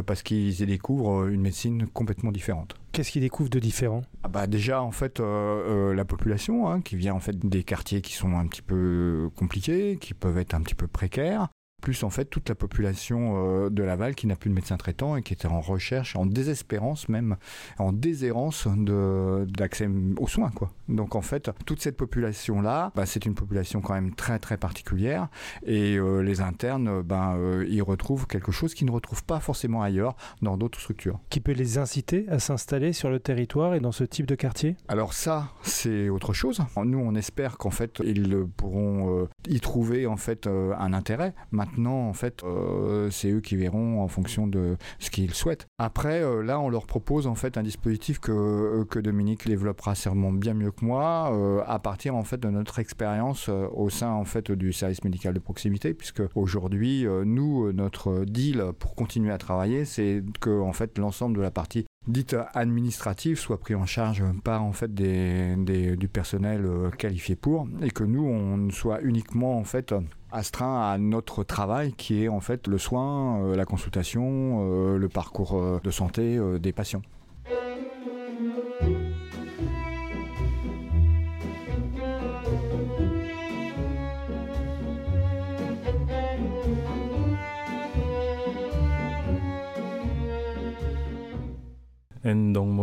parce 0.06 0.24
qu'ils 0.24 0.62
y 0.62 0.66
découvrent 0.66 1.28
une 1.28 1.42
médecine 1.42 1.88
complètement 1.88 2.32
différente. 2.32 2.76
Qu'est-ce 2.96 3.12
qu'ils 3.12 3.24
découvrent 3.24 3.50
de 3.50 3.60
différent? 3.60 4.04
Ah 4.24 4.30
bah 4.30 4.48
Déjà, 4.48 4.82
en 4.82 4.92
fait, 4.92 5.20
euh, 5.20 5.24
euh, 5.24 5.94
la 5.94 6.06
population 6.06 6.70
hein, 6.70 6.80
qui 6.80 6.96
vient 6.96 7.14
en 7.14 7.20
fait 7.20 7.38
des 7.38 7.64
quartiers 7.66 8.02
qui 8.02 8.14
sont 8.14 8.38
un 8.38 8.48
petit 8.48 8.62
peu 8.62 9.30
compliqués, 9.36 9.98
qui 10.00 10.14
peuvent 10.14 10.38
être 10.38 10.54
un 10.54 10.62
petit 10.62 10.76
peu 10.76 10.88
précaires. 10.88 11.50
plus 11.82 12.04
en 12.04 12.10
fait 12.10 12.26
toute 12.26 12.48
la 12.48 12.56
population 12.56 13.70
de 13.70 13.84
Laval 13.84 14.16
qui 14.16 14.28
n'a 14.28 14.38
plus 14.38 14.50
de 14.50 14.56
médecin 14.56 14.78
traitant 14.78 15.18
et 15.18 15.24
qui 15.24 15.34
était 15.34 15.48
en 15.48 15.60
recherche, 15.60 16.16
en 16.16 16.26
désespérance 16.26 17.10
même, 17.10 17.36
en 17.78 17.92
déshérence 17.92 18.66
d'accès 18.66 19.90
aux 20.18 20.28
soins. 20.28 20.52
Quoi. 20.52 20.72
Donc 20.88 21.16
en 21.16 21.22
fait, 21.22 21.50
toute 21.66 21.82
cette 21.82 21.98
population-là, 21.98 22.92
bah, 22.96 23.06
c'est 23.06 23.26
une 23.26 23.36
population 23.36 23.82
quand 23.82 23.94
même 23.94 24.14
très 24.14 24.40
très 24.40 24.58
particulière 24.58 25.28
et 25.66 25.98
les 25.98 26.42
internes, 26.42 27.02
ben, 27.02 27.38
ils 27.68 27.82
retrouvent 27.82 28.28
quelque 28.28 28.52
chose 28.52 28.74
qu'ils 28.74 28.88
ne 28.88 28.92
retrouvent 28.92 29.24
pas 29.24 29.40
forcément 29.40 29.82
ailleurs 29.82 30.16
dans 30.42 30.58
d'autres 30.58 30.80
structures. 30.80 31.20
Qui 31.30 31.40
peut 31.40 31.54
les 31.54 31.78
inciter 31.78 32.26
à 32.30 32.40
s'installer 32.40 32.94
sur 32.94 33.10
le 33.10 33.20
territoire 33.20 33.76
et 33.76 33.80
dans 33.80 33.92
ce 33.92 34.04
type 34.04 34.26
de 34.26 34.36
quartier? 34.36 34.76
Alors 34.88 35.14
ça, 35.14 35.50
c'est 35.64 36.10
autre 36.10 36.34
chose. 36.34 36.62
Nous, 36.84 37.00
on 37.00 37.16
espère 37.16 37.58
qu'en 37.58 37.70
fait, 37.70 38.02
ils 38.04 38.46
pourront 38.58 39.22
euh, 39.22 39.28
y 39.48 39.60
trouver 39.60 40.08
en 40.08 40.18
fait 40.18 40.48
euh, 40.48 40.74
un 40.78 40.94
intérêt. 40.94 41.34
Maintenant, 41.52 42.08
en 42.08 42.14
fait, 42.14 42.44
euh, 42.44 43.10
c'est 43.10 43.32
eux 43.32 43.42
qui 43.42 43.56
verront 43.56 44.02
en 44.02 44.08
fonction 44.08 44.48
de 44.48 44.78
ce 45.00 45.10
qu'ils 45.10 45.34
souhaitent. 45.34 45.68
Après, 45.78 46.22
là, 46.44 46.60
on 46.60 46.70
leur 46.70 46.86
propose 46.86 47.28
en 47.28 47.36
fait 47.36 47.58
un 47.58 47.64
dispositif 47.64 48.20
que, 48.20 48.86
que 48.90 49.00
Dominique 49.00 49.48
développera 49.48 49.96
sûrement 49.96 50.32
bien 50.32 50.54
mieux 50.54 50.72
moi, 50.82 51.64
à 51.68 51.80
partir 51.80 52.16
en 52.16 52.24
fait 52.24 52.38
de 52.38 52.50
notre 52.50 52.80
expérience 52.80 53.50
au 53.50 53.90
sein 53.90 54.12
en 54.12 54.26
fait 54.26 54.52
du 54.52 54.74
service 54.74 55.04
médical 55.04 55.34
de 55.34 55.40
proximité, 55.40 55.94
puisque 55.94 56.24
aujourd'hui, 56.36 57.06
nous, 57.26 57.72
notre 57.72 58.26
deal 58.26 58.64
pour 58.80 58.96
continuer 58.96 59.32
à 59.32 59.38
travailler, 59.38 59.86
c'est 59.86 60.24
que 60.40 60.62
en 60.62 60.74
fait 60.74 60.98
l'ensemble 60.98 61.38
de 61.38 61.42
la 61.42 61.52
partie 61.52 61.86
dite 62.08 62.36
administrative 62.54 63.40
soit 63.40 63.60
pris 63.60 63.76
en 63.76 63.86
charge 63.86 64.24
par 64.44 64.64
en 64.64 64.72
fait 64.72 64.94
des, 64.94 65.56
du 65.96 66.08
personnel 66.08 66.66
euh, 66.66 66.90
qualifié 66.92 67.36
pour 67.36 67.68
et 67.82 67.90
que 67.90 68.04
nous 68.04 68.26
on 68.26 68.70
soit 68.70 69.02
uniquement 69.02 69.58
en 69.58 69.64
fait 69.64 69.94
astreint 70.32 70.92
à 70.92 70.98
notre 70.98 71.44
travail 71.44 71.94
qui 71.94 72.24
est 72.24 72.28
en 72.28 72.42
fait 72.42 72.68
le 72.68 72.78
soin, 72.78 73.42
euh, 73.42 73.56
la 73.56 73.66
consultation, 73.66 74.60
euh, 74.62 74.98
le 74.98 75.10
parcours 75.10 75.80
de 75.82 75.92
santé 75.92 76.40
des 76.60 76.74
patients. 76.74 77.02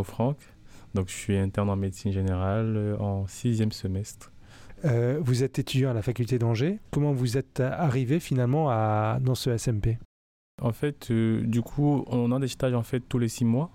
Franck. 0.04 0.36
Donc, 0.94 1.08
je 1.08 1.14
suis 1.14 1.36
interne 1.36 1.70
en 1.70 1.76
médecine 1.76 2.12
générale 2.12 2.76
euh, 2.76 2.96
en 2.98 3.26
sixième 3.26 3.72
semestre. 3.72 4.32
Euh, 4.84 5.18
vous 5.22 5.42
êtes 5.42 5.58
étudiant 5.58 5.90
à 5.90 5.94
la 5.94 6.02
faculté 6.02 6.38
d'Angers. 6.38 6.80
Comment 6.90 7.12
vous 7.12 7.38
êtes 7.38 7.60
arrivé 7.60 8.20
finalement 8.20 8.68
à, 8.70 9.18
dans 9.20 9.34
ce 9.34 9.56
SMP 9.56 9.98
En 10.60 10.72
fait, 10.72 11.10
euh, 11.10 11.42
du 11.42 11.62
coup, 11.62 12.04
on 12.08 12.32
a 12.32 12.38
des 12.38 12.48
stages 12.48 12.74
en 12.74 12.82
fait 12.82 13.00
tous 13.00 13.18
les 13.18 13.28
six 13.28 13.44
mois. 13.44 13.70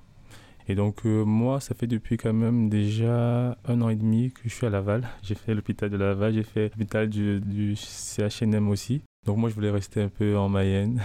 Et 0.69 0.75
donc 0.75 1.05
moi, 1.05 1.61
ça 1.61 1.75
fait 1.75 1.87
depuis 1.87 2.17
quand 2.17 2.33
même 2.33 2.67
déjà 2.67 3.57
un 3.65 3.81
an 3.81 3.87
et 3.87 3.95
demi 3.95 4.31
que 4.31 4.41
je 4.43 4.49
suis 4.49 4.67
à 4.67 4.69
Laval. 4.69 5.07
J'ai 5.23 5.35
fait 5.35 5.53
l'hôpital 5.53 5.89
de 5.89 5.95
Laval, 5.95 6.33
j'ai 6.33 6.43
fait 6.43 6.69
l'hôpital 6.75 7.07
du, 7.07 7.39
du 7.39 7.77
CHNM 7.77 8.67
aussi. 8.67 9.01
Donc 9.25 9.37
moi, 9.37 9.49
je 9.49 9.55
voulais 9.55 9.71
rester 9.71 10.01
un 10.01 10.09
peu 10.09 10.37
en 10.37 10.49
Mayenne. 10.49 11.01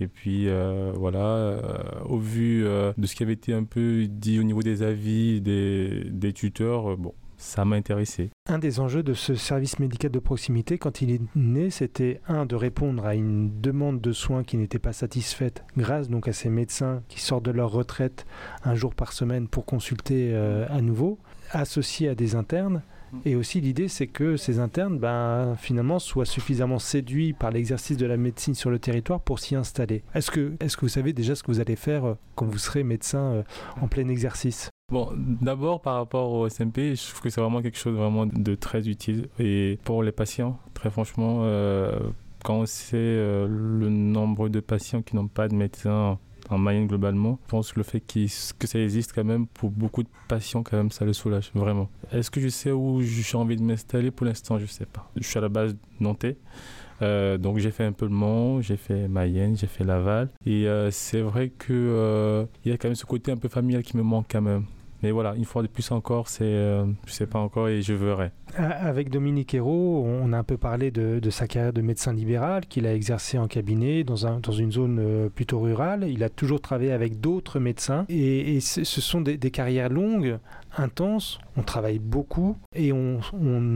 Et 0.00 0.08
puis 0.08 0.48
euh, 0.48 0.92
voilà, 0.96 1.24
euh, 1.24 1.60
au 2.04 2.18
vu 2.18 2.66
euh, 2.66 2.92
de 2.98 3.06
ce 3.06 3.14
qui 3.14 3.22
avait 3.22 3.34
été 3.34 3.52
un 3.52 3.64
peu 3.64 4.06
dit 4.08 4.40
au 4.40 4.42
niveau 4.42 4.62
des 4.62 4.82
avis 4.82 5.40
des, 5.40 6.04
des 6.10 6.32
tuteurs, 6.32 6.96
bon, 6.96 7.14
ça 7.36 7.64
m'a 7.64 7.76
intéressé. 7.76 8.30
Un 8.48 8.58
des 8.58 8.80
enjeux 8.80 9.02
de 9.02 9.14
ce 9.14 9.34
service 9.34 9.78
médical 9.78 10.10
de 10.10 10.18
proximité, 10.18 10.78
quand 10.78 11.00
il 11.00 11.12
est 11.12 11.20
né, 11.36 11.70
c'était 11.70 12.20
un 12.26 12.44
de 12.44 12.56
répondre 12.56 13.06
à 13.06 13.14
une 13.14 13.60
demande 13.60 14.00
de 14.00 14.12
soins 14.12 14.42
qui 14.42 14.56
n'était 14.56 14.78
pas 14.78 14.92
satisfaite, 14.92 15.64
grâce 15.76 16.08
donc 16.08 16.28
à 16.28 16.32
ces 16.32 16.50
médecins 16.50 17.02
qui 17.08 17.20
sortent 17.20 17.44
de 17.44 17.50
leur 17.52 17.70
retraite 17.70 18.26
un 18.64 18.74
jour 18.74 18.94
par 18.94 19.12
semaine 19.12 19.48
pour 19.48 19.64
consulter 19.64 20.34
à 20.34 20.80
nouveau, 20.80 21.18
associés 21.50 22.08
à 22.08 22.14
des 22.14 22.34
internes. 22.34 22.82
Et 23.24 23.36
aussi 23.36 23.60
l'idée, 23.60 23.88
c'est 23.88 24.06
que 24.06 24.36
ces 24.36 24.58
internes, 24.58 24.98
ben, 24.98 25.54
finalement, 25.56 25.98
soient 25.98 26.24
suffisamment 26.24 26.78
séduits 26.78 27.32
par 27.32 27.50
l'exercice 27.50 27.96
de 27.96 28.06
la 28.06 28.16
médecine 28.16 28.54
sur 28.54 28.70
le 28.70 28.78
territoire 28.78 29.20
pour 29.20 29.38
s'y 29.38 29.54
installer. 29.54 30.02
Est-ce 30.14 30.30
que, 30.30 30.54
est 30.60 30.74
que 30.74 30.80
vous 30.80 30.88
savez 30.88 31.12
déjà 31.12 31.34
ce 31.34 31.42
que 31.42 31.50
vous 31.50 31.60
allez 31.60 31.76
faire 31.76 32.04
euh, 32.04 32.14
quand 32.34 32.46
vous 32.46 32.58
serez 32.58 32.82
médecin 32.82 33.18
euh, 33.18 33.42
en 33.80 33.88
plein 33.88 34.08
exercice? 34.08 34.70
Bon, 34.92 35.10
d'abord 35.16 35.80
par 35.80 35.94
rapport 35.94 36.30
au 36.32 36.48
SMP, 36.48 36.94
je 36.94 37.08
trouve 37.08 37.22
que 37.22 37.30
c'est 37.30 37.40
vraiment 37.40 37.62
quelque 37.62 37.78
chose 37.78 37.96
vraiment 37.96 38.26
de 38.26 38.54
très 38.54 38.88
utile. 38.88 39.28
Et 39.38 39.78
pour 39.84 40.02
les 40.02 40.12
patients, 40.12 40.58
très 40.74 40.90
franchement, 40.90 41.40
euh, 41.42 41.98
quand 42.44 42.56
on 42.56 42.66
sait 42.66 43.16
le 43.16 43.88
nombre 43.88 44.50
de 44.50 44.60
patients 44.60 45.00
qui 45.00 45.16
n'ont 45.16 45.28
pas 45.28 45.48
de 45.48 45.54
médecin 45.54 46.18
en 46.50 46.58
Mayenne 46.58 46.86
globalement. 46.86 47.38
Je 47.46 47.50
pense 47.50 47.72
que 47.72 47.80
le 47.80 47.84
fait 47.84 48.00
que 48.00 48.66
ça 48.66 48.78
existe 48.78 49.12
quand 49.14 49.24
même 49.24 49.46
pour 49.46 49.70
beaucoup 49.70 50.02
de 50.02 50.08
patients, 50.28 50.62
quand 50.62 50.76
même, 50.76 50.90
ça 50.90 51.04
le 51.04 51.12
soulage 51.12 51.50
vraiment. 51.54 51.88
Est-ce 52.12 52.30
que 52.30 52.40
je 52.40 52.48
sais 52.48 52.70
où 52.70 53.00
j'ai 53.02 53.36
envie 53.36 53.56
de 53.56 53.62
m'installer? 53.62 54.10
Pour 54.10 54.26
l'instant, 54.26 54.58
je 54.58 54.64
ne 54.64 54.68
sais 54.68 54.86
pas. 54.86 55.10
Je 55.16 55.26
suis 55.26 55.38
à 55.38 55.42
la 55.42 55.48
base 55.48 55.76
nantais. 56.00 56.36
Euh, 57.02 57.38
donc 57.38 57.58
j'ai 57.58 57.70
fait 57.70 57.84
un 57.84 57.92
peu 57.92 58.06
le 58.06 58.12
Mans, 58.12 58.60
j'ai 58.60 58.76
fait 58.76 59.08
Mayenne, 59.08 59.56
j'ai 59.56 59.66
fait 59.66 59.84
Laval. 59.84 60.28
Et 60.46 60.68
euh, 60.68 60.90
c'est 60.90 61.20
vrai 61.20 61.50
qu'il 61.50 61.74
euh, 61.74 62.44
y 62.64 62.70
a 62.70 62.76
quand 62.76 62.88
même 62.88 62.94
ce 62.94 63.06
côté 63.06 63.32
un 63.32 63.36
peu 63.36 63.48
familial 63.48 63.82
qui 63.82 63.96
me 63.96 64.02
manque 64.02 64.26
quand 64.30 64.42
même. 64.42 64.64
Mais 65.04 65.10
voilà, 65.10 65.34
une 65.36 65.44
fois 65.44 65.60
de 65.60 65.66
plus 65.66 65.90
encore, 65.90 66.28
c'est, 66.28 66.44
euh, 66.44 66.86
je 67.04 67.12
sais 67.12 67.26
pas 67.26 67.38
encore 67.38 67.68
et 67.68 67.82
je 67.82 67.92
verrai. 67.92 68.30
Avec 68.56 69.10
Dominique 69.10 69.52
Hérault, 69.52 70.02
on 70.02 70.32
a 70.32 70.38
un 70.38 70.44
peu 70.44 70.56
parlé 70.56 70.90
de, 70.90 71.20
sa 71.28 71.46
carrière 71.46 71.74
de 71.74 71.82
médecin 71.82 72.14
libéral 72.14 72.64
qu'il 72.64 72.86
a 72.86 72.94
exercé 72.94 73.36
en 73.36 73.46
cabinet 73.46 74.02
dans, 74.02 74.26
un, 74.26 74.40
dans 74.40 74.52
une 74.52 74.72
zone 74.72 74.98
euh, 74.98 75.28
plutôt 75.28 75.60
rurale. 75.60 76.06
Il 76.08 76.24
a 76.24 76.30
toujours 76.30 76.62
travaillé 76.62 76.90
avec 76.90 77.20
d'autres 77.20 77.60
médecins 77.60 78.06
et, 78.08 78.60
ce 78.60 78.82
sont 78.82 79.20
des, 79.20 79.36
des, 79.36 79.50
carrières 79.50 79.90
longues 79.90 80.38
intense, 80.76 81.38
on 81.56 81.62
travaille 81.62 81.98
beaucoup 81.98 82.56
et 82.74 82.92
on, 82.92 83.20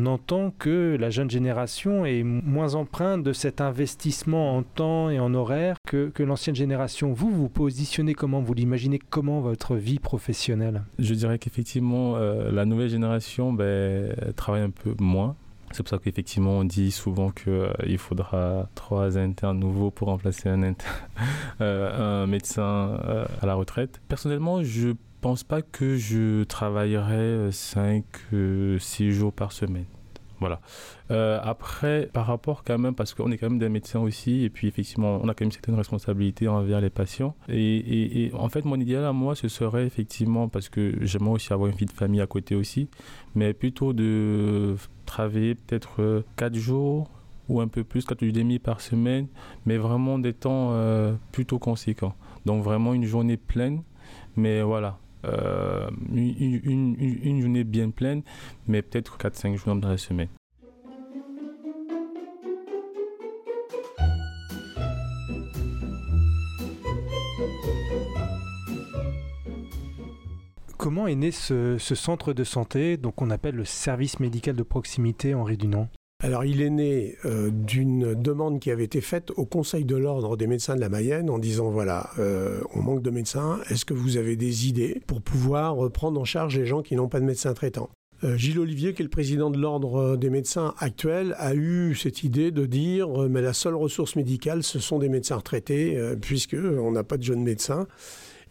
entend 0.07 0.53
que 0.59 0.97
la 0.99 1.11
jeune 1.11 1.31
génération 1.31 2.07
est 2.07 2.23
moins 2.23 2.75
empreinte 2.75 3.23
de 3.23 3.33
cet 3.33 3.61
investissement 3.61 4.57
en 4.57 4.63
temps 4.63 5.11
et 5.11 5.19
en 5.19 5.35
horaire 5.35 5.77
que, 5.87 6.13
l'ancienne 6.23 6.57
génération. 6.57 7.13
Vous, 7.13 7.31
vous 7.31 7.49
positionnez 7.49 8.15
comment? 8.15 8.41
Vous 8.41 8.55
l'imaginez 8.55 8.99
comment 8.99 9.41
votre 9.41 9.77
vie 9.77 9.99
professionnelle? 9.99 10.83
Je 10.99 11.15
dirais 11.15 11.39
qu'effectivement, 11.39 12.17
euh, 12.17 12.51
la 12.51 12.65
nouvelle 12.65 12.91
génération 12.91 13.53
ben, 13.53 14.15
travaille 14.37 14.63
un 14.63 14.71
peu 14.71 14.95
moins. 14.99 15.37
C'est 15.73 15.83
pour 15.83 15.91
ça 15.91 15.99
qu'effectivement, 15.99 16.59
on 16.59 16.65
dit 16.65 16.91
souvent 16.91 17.31
qu'il 17.31 17.53
euh, 17.53 17.99
faudra 17.99 18.69
trois 18.75 19.19
internes 19.19 19.59
nouveaux 19.59 19.91
pour 19.91 20.09
remplacer 20.09 20.49
un, 20.49 20.63
euh, 21.61 22.23
un 22.23 22.27
médecin 22.27 22.99
à 23.41 23.47
la 23.47 23.55
retraite. 23.55 24.01
Personnellement, 24.09 24.63
je 24.63 24.95
pense 25.21 25.45
pas 25.45 25.63
que 25.63 25.97
je 25.97 26.45
travaillerai 26.45 27.51
5, 27.53 28.05
euh, 28.33 28.79
6 28.79 29.05
euh, 29.05 29.11
jours 29.11 29.33
par 29.33 29.53
semaine? 29.53 29.87
Voilà. 30.41 30.61
Euh, 31.11 31.41
après, 31.43 32.09
par 32.13 32.27
rapport 32.27 32.63
quand 32.63 32.79
même, 32.79 32.95
parce 32.95 33.13
qu'on 33.13 33.33
est 33.33 33.39
quand 33.39 33.51
même 33.51 33.59
des 33.59 33.69
médecins 33.69 33.99
aussi, 33.99 34.45
et 34.45 34.51
puis 34.51 34.69
effectivement, 34.69 35.19
on 35.21 35.29
a 35.29 35.35
quand 35.35 35.45
même 35.45 35.51
certaines 35.51 35.75
responsabilités 35.75 36.47
envers 36.47 36.81
les 36.81 36.91
patients. 36.91 37.35
Et, 37.49 38.31
en 38.35 38.49
fait, 38.49 38.65
mon 38.65 38.79
idéal 38.79 39.05
à 39.05 39.13
moi, 39.13 39.35
ce 39.35 39.49
serait 39.49 39.85
effectivement, 39.85 40.49
parce 40.49 40.69
que 40.69 40.95
j'aimerais 41.01 41.33
aussi 41.33 41.53
avoir 41.53 41.69
une 41.69 41.77
vie 41.77 41.87
de 41.87 41.93
famille 41.93 42.21
à 42.21 42.29
côté 42.29 42.55
aussi, 42.55 42.89
mais 43.35 43.53
plutôt 43.53 43.93
de 43.93 44.77
travailler 45.07 45.57
peut-être 45.57 46.23
4 46.37 46.55
jours 46.55 47.11
ou 47.49 47.61
un 47.61 47.67
peu 47.67 47.83
plus, 47.83 48.05
4 48.05 48.21
jours 48.21 48.29
et 48.29 48.33
demi 48.33 48.61
par 48.61 48.81
semaine, 48.81 49.27
mais 49.67 49.77
vraiment 49.77 50.21
des 50.21 50.35
temps 50.35 50.73
plutôt 51.33 51.59
conséquents. 51.59 52.15
Donc 52.47 52.63
vraiment 52.63 52.95
une 52.95 53.07
journée 53.07 53.37
pleine, 53.37 53.83
mais 54.37 54.63
voilà, 54.63 54.99
euh, 55.25 55.91
une, 56.13 57.41
journée 57.41 57.65
bien 57.65 57.91
pleine, 57.91 58.23
mais 58.67 58.83
peut-être 58.83 59.19
4-5 59.19 59.57
jours 59.57 59.77
dans 59.77 59.89
la 59.89 59.97
semaine. 59.97 60.29
Comment 70.77 71.07
est 71.09 71.17
né 71.17 71.33
ce, 71.33 71.77
ce 71.79 71.95
centre 71.95 72.33
de 72.33 72.45
santé, 72.45 72.97
donc 72.97 73.21
on 73.21 73.31
appelle 73.31 73.57
le 73.57 73.65
service 73.65 74.21
médical 74.21 74.55
de 74.55 74.63
proximité 74.63 75.35
Henri 75.35 75.57
Dunant 75.57 75.89
alors 76.21 76.45
il 76.45 76.63
est 76.63 76.71
né 76.71 77.17
euh, 77.25 77.51
d'une 77.53 78.15
demande 78.15 78.59
qui 78.59 78.73
avait 78.73 78.85
été 78.85 79.01
faite 79.01 79.31
au 79.37 79.45
Conseil 79.45 79.85
de 79.85 79.95
l'ordre 79.95 80.37
des 80.37 80.49
médecins 80.49 80.75
de 80.75 80.81
la 80.81 80.89
Mayenne 80.89 81.31
en 81.31 81.39
disant 81.39 81.71
voilà, 81.71 82.11
euh, 82.19 82.61
on 82.75 82.83
manque 82.83 83.03
de 83.03 83.11
médecins, 83.11 83.61
est-ce 83.71 83.85
que 83.85 83.95
vous 83.95 84.17
avez 84.17 84.35
des 84.35 84.67
idées 84.67 85.01
pour 85.07 85.23
pouvoir 85.23 85.91
prendre 85.93 86.21
en 86.21 86.25
charge 86.25 86.59
les 86.59 86.67
gens 86.67 86.83
qui 86.83 86.97
n'ont 86.97 87.09
pas 87.09 87.21
de 87.21 87.25
médecin 87.25 87.55
traitant? 87.55 87.89
Euh, 88.25 88.37
Gilles 88.37 88.59
Olivier, 88.59 88.95
qui 88.95 89.03
est 89.03 89.05
le 89.05 89.11
président 89.11 89.49
de 89.49 89.59
l'ordre 89.59 90.17
des 90.17 90.29
médecins 90.29 90.75
actuel, 90.79 91.37
a 91.39 91.55
eu 91.55 91.95
cette 91.95 92.25
idée 92.25 92.51
de 92.51 92.67
dire 92.67 93.09
mais 93.31 93.41
la 93.41 93.53
seule 93.53 93.77
ressource 93.77 94.17
médicale, 94.17 94.65
ce 94.65 94.81
sont 94.81 94.99
des 94.99 95.09
médecins 95.09 95.37
retraités, 95.37 95.97
puisqu'on 96.21 96.91
n'a 96.91 97.05
pas 97.05 97.17
de 97.17 97.23
jeunes 97.23 97.45
médecins 97.45 97.87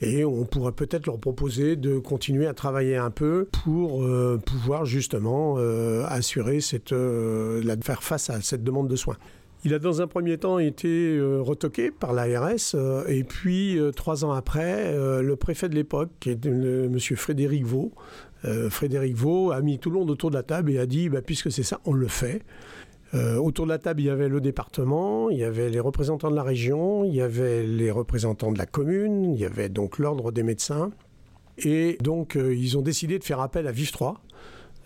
et 0.02 0.26
on 0.26 0.46
pourrait 0.46 0.74
peut-être 0.74 1.08
leur 1.08 1.20
proposer 1.20 1.76
de 1.76 1.98
continuer 1.98 2.48
à 2.48 2.54
travailler 2.54 2.98
un 2.98 3.10
peu 3.10 3.48
pour 3.64 4.04
euh, 4.04 4.40
pouvoir 4.44 4.86
justement 4.86 5.56
euh, 5.58 6.06
assurer 6.08 6.62
cette, 6.62 6.92
euh, 6.92 7.76
faire 7.84 8.04
face 8.04 8.30
à 8.30 8.42
cette 8.42 8.64
demande 8.64 8.88
de 8.88 8.96
soins. 8.96 9.18
il 9.64 9.74
a 9.74 9.80
dans 9.80 10.02
un 10.02 10.08
premier 10.08 10.38
temps 10.38 10.60
été 10.60 11.20
retoqué 11.40 11.92
par 11.92 12.14
l'ARS 12.14 12.76
et 13.08 13.24
puis 13.24 13.80
trois 13.96 14.24
ans 14.24 14.32
après, 14.32 14.94
le 15.22 15.36
préfet 15.36 15.68
de 15.70 15.76
l'époque, 15.76 16.10
qui 16.20 16.30
est 16.30 16.46
M. 16.46 16.98
Frédéric 17.00 17.66
Vaux, 17.66 17.92
Frédéric 18.70 19.16
Vaux 19.16 19.52
a 19.52 19.62
mis 19.62 19.80
tout 19.80 19.90
le 19.90 20.00
monde 20.00 20.12
autour 20.12 20.30
de 20.30 20.36
la 20.36 20.44
table 20.44 20.72
et 20.72 20.80
a 20.80 20.86
dit 20.86 21.10
bah, 21.10 21.22
puisque 21.22 21.52
c'est 21.52 21.64
ça, 21.64 21.82
on 21.86 21.94
le 21.94 22.08
fait. 22.08 22.44
Euh, 23.14 23.38
autour 23.38 23.66
de 23.66 23.72
la 23.72 23.78
table, 23.78 24.02
il 24.02 24.06
y 24.06 24.10
avait 24.10 24.28
le 24.28 24.42
département, 24.42 25.30
il 25.30 25.38
y 25.38 25.44
avait 25.44 25.70
les 25.70 25.80
représentants 25.80 26.30
de 26.30 26.36
la 26.36 26.44
région, 26.44 27.06
il 27.06 27.14
y 27.14 27.22
avait 27.22 27.64
les 27.64 27.90
représentants 27.90 28.52
de 28.52 28.58
la 28.58 28.66
commune, 28.66 29.34
il 29.34 29.40
y 29.40 29.46
avait 29.46 29.70
donc 29.70 29.98
l'ordre 29.98 30.32
des 30.32 30.44
médecins. 30.44 30.92
Et 31.58 31.98
donc, 32.02 32.36
euh, 32.36 32.54
ils 32.54 32.78
ont 32.78 32.82
décidé 32.82 33.18
de 33.18 33.24
faire 33.24 33.40
appel 33.40 33.68
à 33.68 33.72
Vive 33.72 33.92
3. 33.92 34.22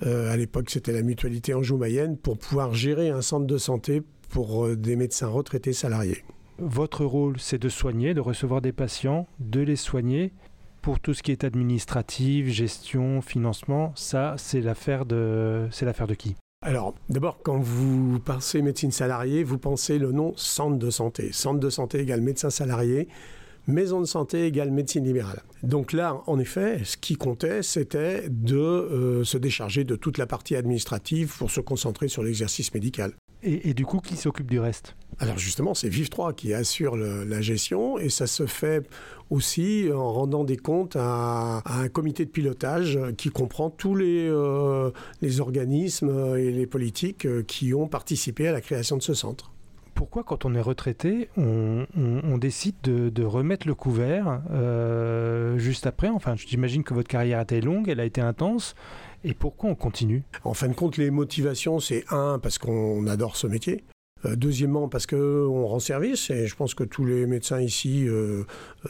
Euh, 0.03 0.31
à 0.31 0.37
l'époque, 0.37 0.69
c'était 0.69 0.93
la 0.93 1.01
mutualité 1.01 1.53
Anjou-Mayenne 1.53 2.17
pour 2.17 2.37
pouvoir 2.37 2.73
gérer 2.73 3.09
un 3.09 3.21
centre 3.21 3.47
de 3.47 3.57
santé 3.57 4.01
pour 4.29 4.69
des 4.75 4.95
médecins 4.95 5.27
retraités 5.27 5.73
salariés. 5.73 6.23
Votre 6.57 7.05
rôle, 7.05 7.39
c'est 7.39 7.61
de 7.61 7.69
soigner, 7.69 8.13
de 8.13 8.21
recevoir 8.21 8.61
des 8.61 8.71
patients, 8.71 9.27
de 9.39 9.61
les 9.61 9.75
soigner. 9.75 10.31
Pour 10.81 10.99
tout 10.99 11.13
ce 11.13 11.21
qui 11.21 11.31
est 11.31 11.43
administratif, 11.43 12.47
gestion, 12.47 13.21
financement, 13.21 13.91
ça, 13.95 14.35
c'est 14.37 14.61
l'affaire 14.61 15.05
de, 15.05 15.67
c'est 15.71 15.85
l'affaire 15.85 16.07
de 16.07 16.15
qui? 16.15 16.35
Alors, 16.63 16.93
d'abord, 17.09 17.39
quand 17.41 17.57
vous 17.57 18.19
pensez 18.19 18.61
médecine 18.61 18.91
salariée, 18.91 19.43
vous 19.43 19.57
pensez 19.57 19.97
le 19.97 20.11
nom 20.11 20.33
centre 20.37 20.77
de 20.77 20.91
santé. 20.91 21.31
Centre 21.31 21.59
de 21.59 21.71
santé 21.71 21.99
égale 22.01 22.21
médecin 22.21 22.51
salarié, 22.51 23.07
maison 23.65 23.99
de 23.99 24.05
santé 24.05 24.45
égale 24.45 24.69
médecine 24.69 25.03
libérale. 25.03 25.41
Donc 25.63 25.91
là, 25.91 26.21
en 26.27 26.37
effet, 26.37 26.81
ce 26.83 26.97
qui 26.97 27.15
comptait, 27.15 27.63
c'était 27.63 28.29
de 28.29 28.57
euh, 28.57 29.23
se 29.23 29.39
décharger 29.39 29.85
de 29.85 29.95
toute 29.95 30.19
la 30.19 30.27
partie 30.27 30.55
administrative 30.55 31.35
pour 31.35 31.49
se 31.49 31.61
concentrer 31.61 32.07
sur 32.07 32.21
l'exercice 32.21 32.71
médical. 32.75 33.13
Et, 33.43 33.73
du 33.73 33.85
coup, 33.85 33.99
qui 33.99 34.17
s'occupe 34.17 34.49
du 34.49 34.59
reste? 34.59 34.95
Alors 35.19 35.37
justement, 35.37 35.73
c'est 35.73 35.89
Vive 35.89 36.09
3 36.09 36.33
qui 36.33 36.53
assure 36.53 36.95
la 36.95 37.41
gestion 37.41 37.97
et 37.97 38.09
ça 38.09 38.27
se 38.27 38.45
fait 38.45 38.87
aussi 39.29 39.89
en 39.93 40.11
rendant 40.11 40.43
des 40.43 40.57
comptes 40.57 40.95
à, 40.95 41.61
un 41.65 41.89
comité 41.89 42.25
de 42.25 42.29
pilotage 42.29 42.99
qui 43.17 43.29
comprend 43.29 43.69
tous 43.69 43.95
les, 43.95 44.27
euh, 44.27 44.91
les 45.21 45.39
organismes 45.39 46.35
et 46.37 46.51
les 46.51 46.67
politiques 46.67 47.27
qui 47.45 47.73
ont 47.73 47.87
participé 47.87 48.47
à 48.47 48.51
la 48.51 48.61
création 48.61 48.97
de 48.97 49.03
ce 49.03 49.13
centre. 49.13 49.51
Pourquoi 50.01 50.23
quand 50.23 50.45
on 50.45 50.55
est 50.55 50.61
retraité, 50.61 51.29
on, 51.37 51.85
décide 52.39 52.81
de, 52.81 53.23
remettre 53.23 53.67
le 53.67 53.75
couvert 53.75 54.41
euh, 54.49 55.59
juste 55.59 55.85
après? 55.85 56.09
Enfin, 56.09 56.33
j'imagine 56.35 56.83
que 56.83 56.95
votre 56.95 57.07
carrière 57.07 57.37
a 57.37 57.43
été 57.43 57.61
longue, 57.61 57.87
elle 57.87 57.99
a 57.99 58.05
été 58.05 58.19
intense. 58.19 58.73
Et 59.23 59.33
pourquoi 59.33 59.69
on 59.69 59.75
continue? 59.75 60.23
En 60.43 60.53
fin 60.53 60.67
de 60.67 60.73
compte, 60.73 60.97
les 60.97 61.11
motivations, 61.11 61.79
c'est 61.79 62.05
un, 62.09 62.39
parce 62.39 62.57
qu'on 62.57 63.05
adore 63.07 63.35
ce 63.35 63.47
métier. 63.47 63.83
Euh, 64.25 64.35
deuxièmement, 64.35 64.87
parce 64.87 65.07
qu'on 65.07 65.65
rend 65.65 65.79
service, 65.79 66.29
et 66.29 66.47
je 66.47 66.55
pense 66.55 66.73
que 66.73 66.83
tous 66.83 67.05
les 67.05 67.25
médecins 67.25 67.59
ici 67.59 68.07
euh, 68.07 68.43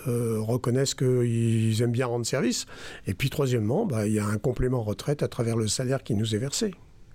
euh, 0.08 0.40
reconnaissent 0.42 0.96
qu'ils 0.96 1.82
aiment 1.82 1.92
bien 1.92 2.06
rendre 2.06 2.26
service. 2.26 2.66
Et 3.08 3.14
puis 3.14 3.30
troisièmement, 3.30 3.86
bah, 3.86 4.08
il 4.08 4.14
y 4.14 4.20
a 4.20 4.26
un 4.26 4.38
complément 4.38 4.84
retraite 4.84 5.24
à 5.24 5.28
travers 5.28 5.56
le 5.56 5.68
salaire 5.68 6.04
qui 6.04 6.16
nous 6.16 6.36
est 6.36 6.40
versé. 6.40 6.74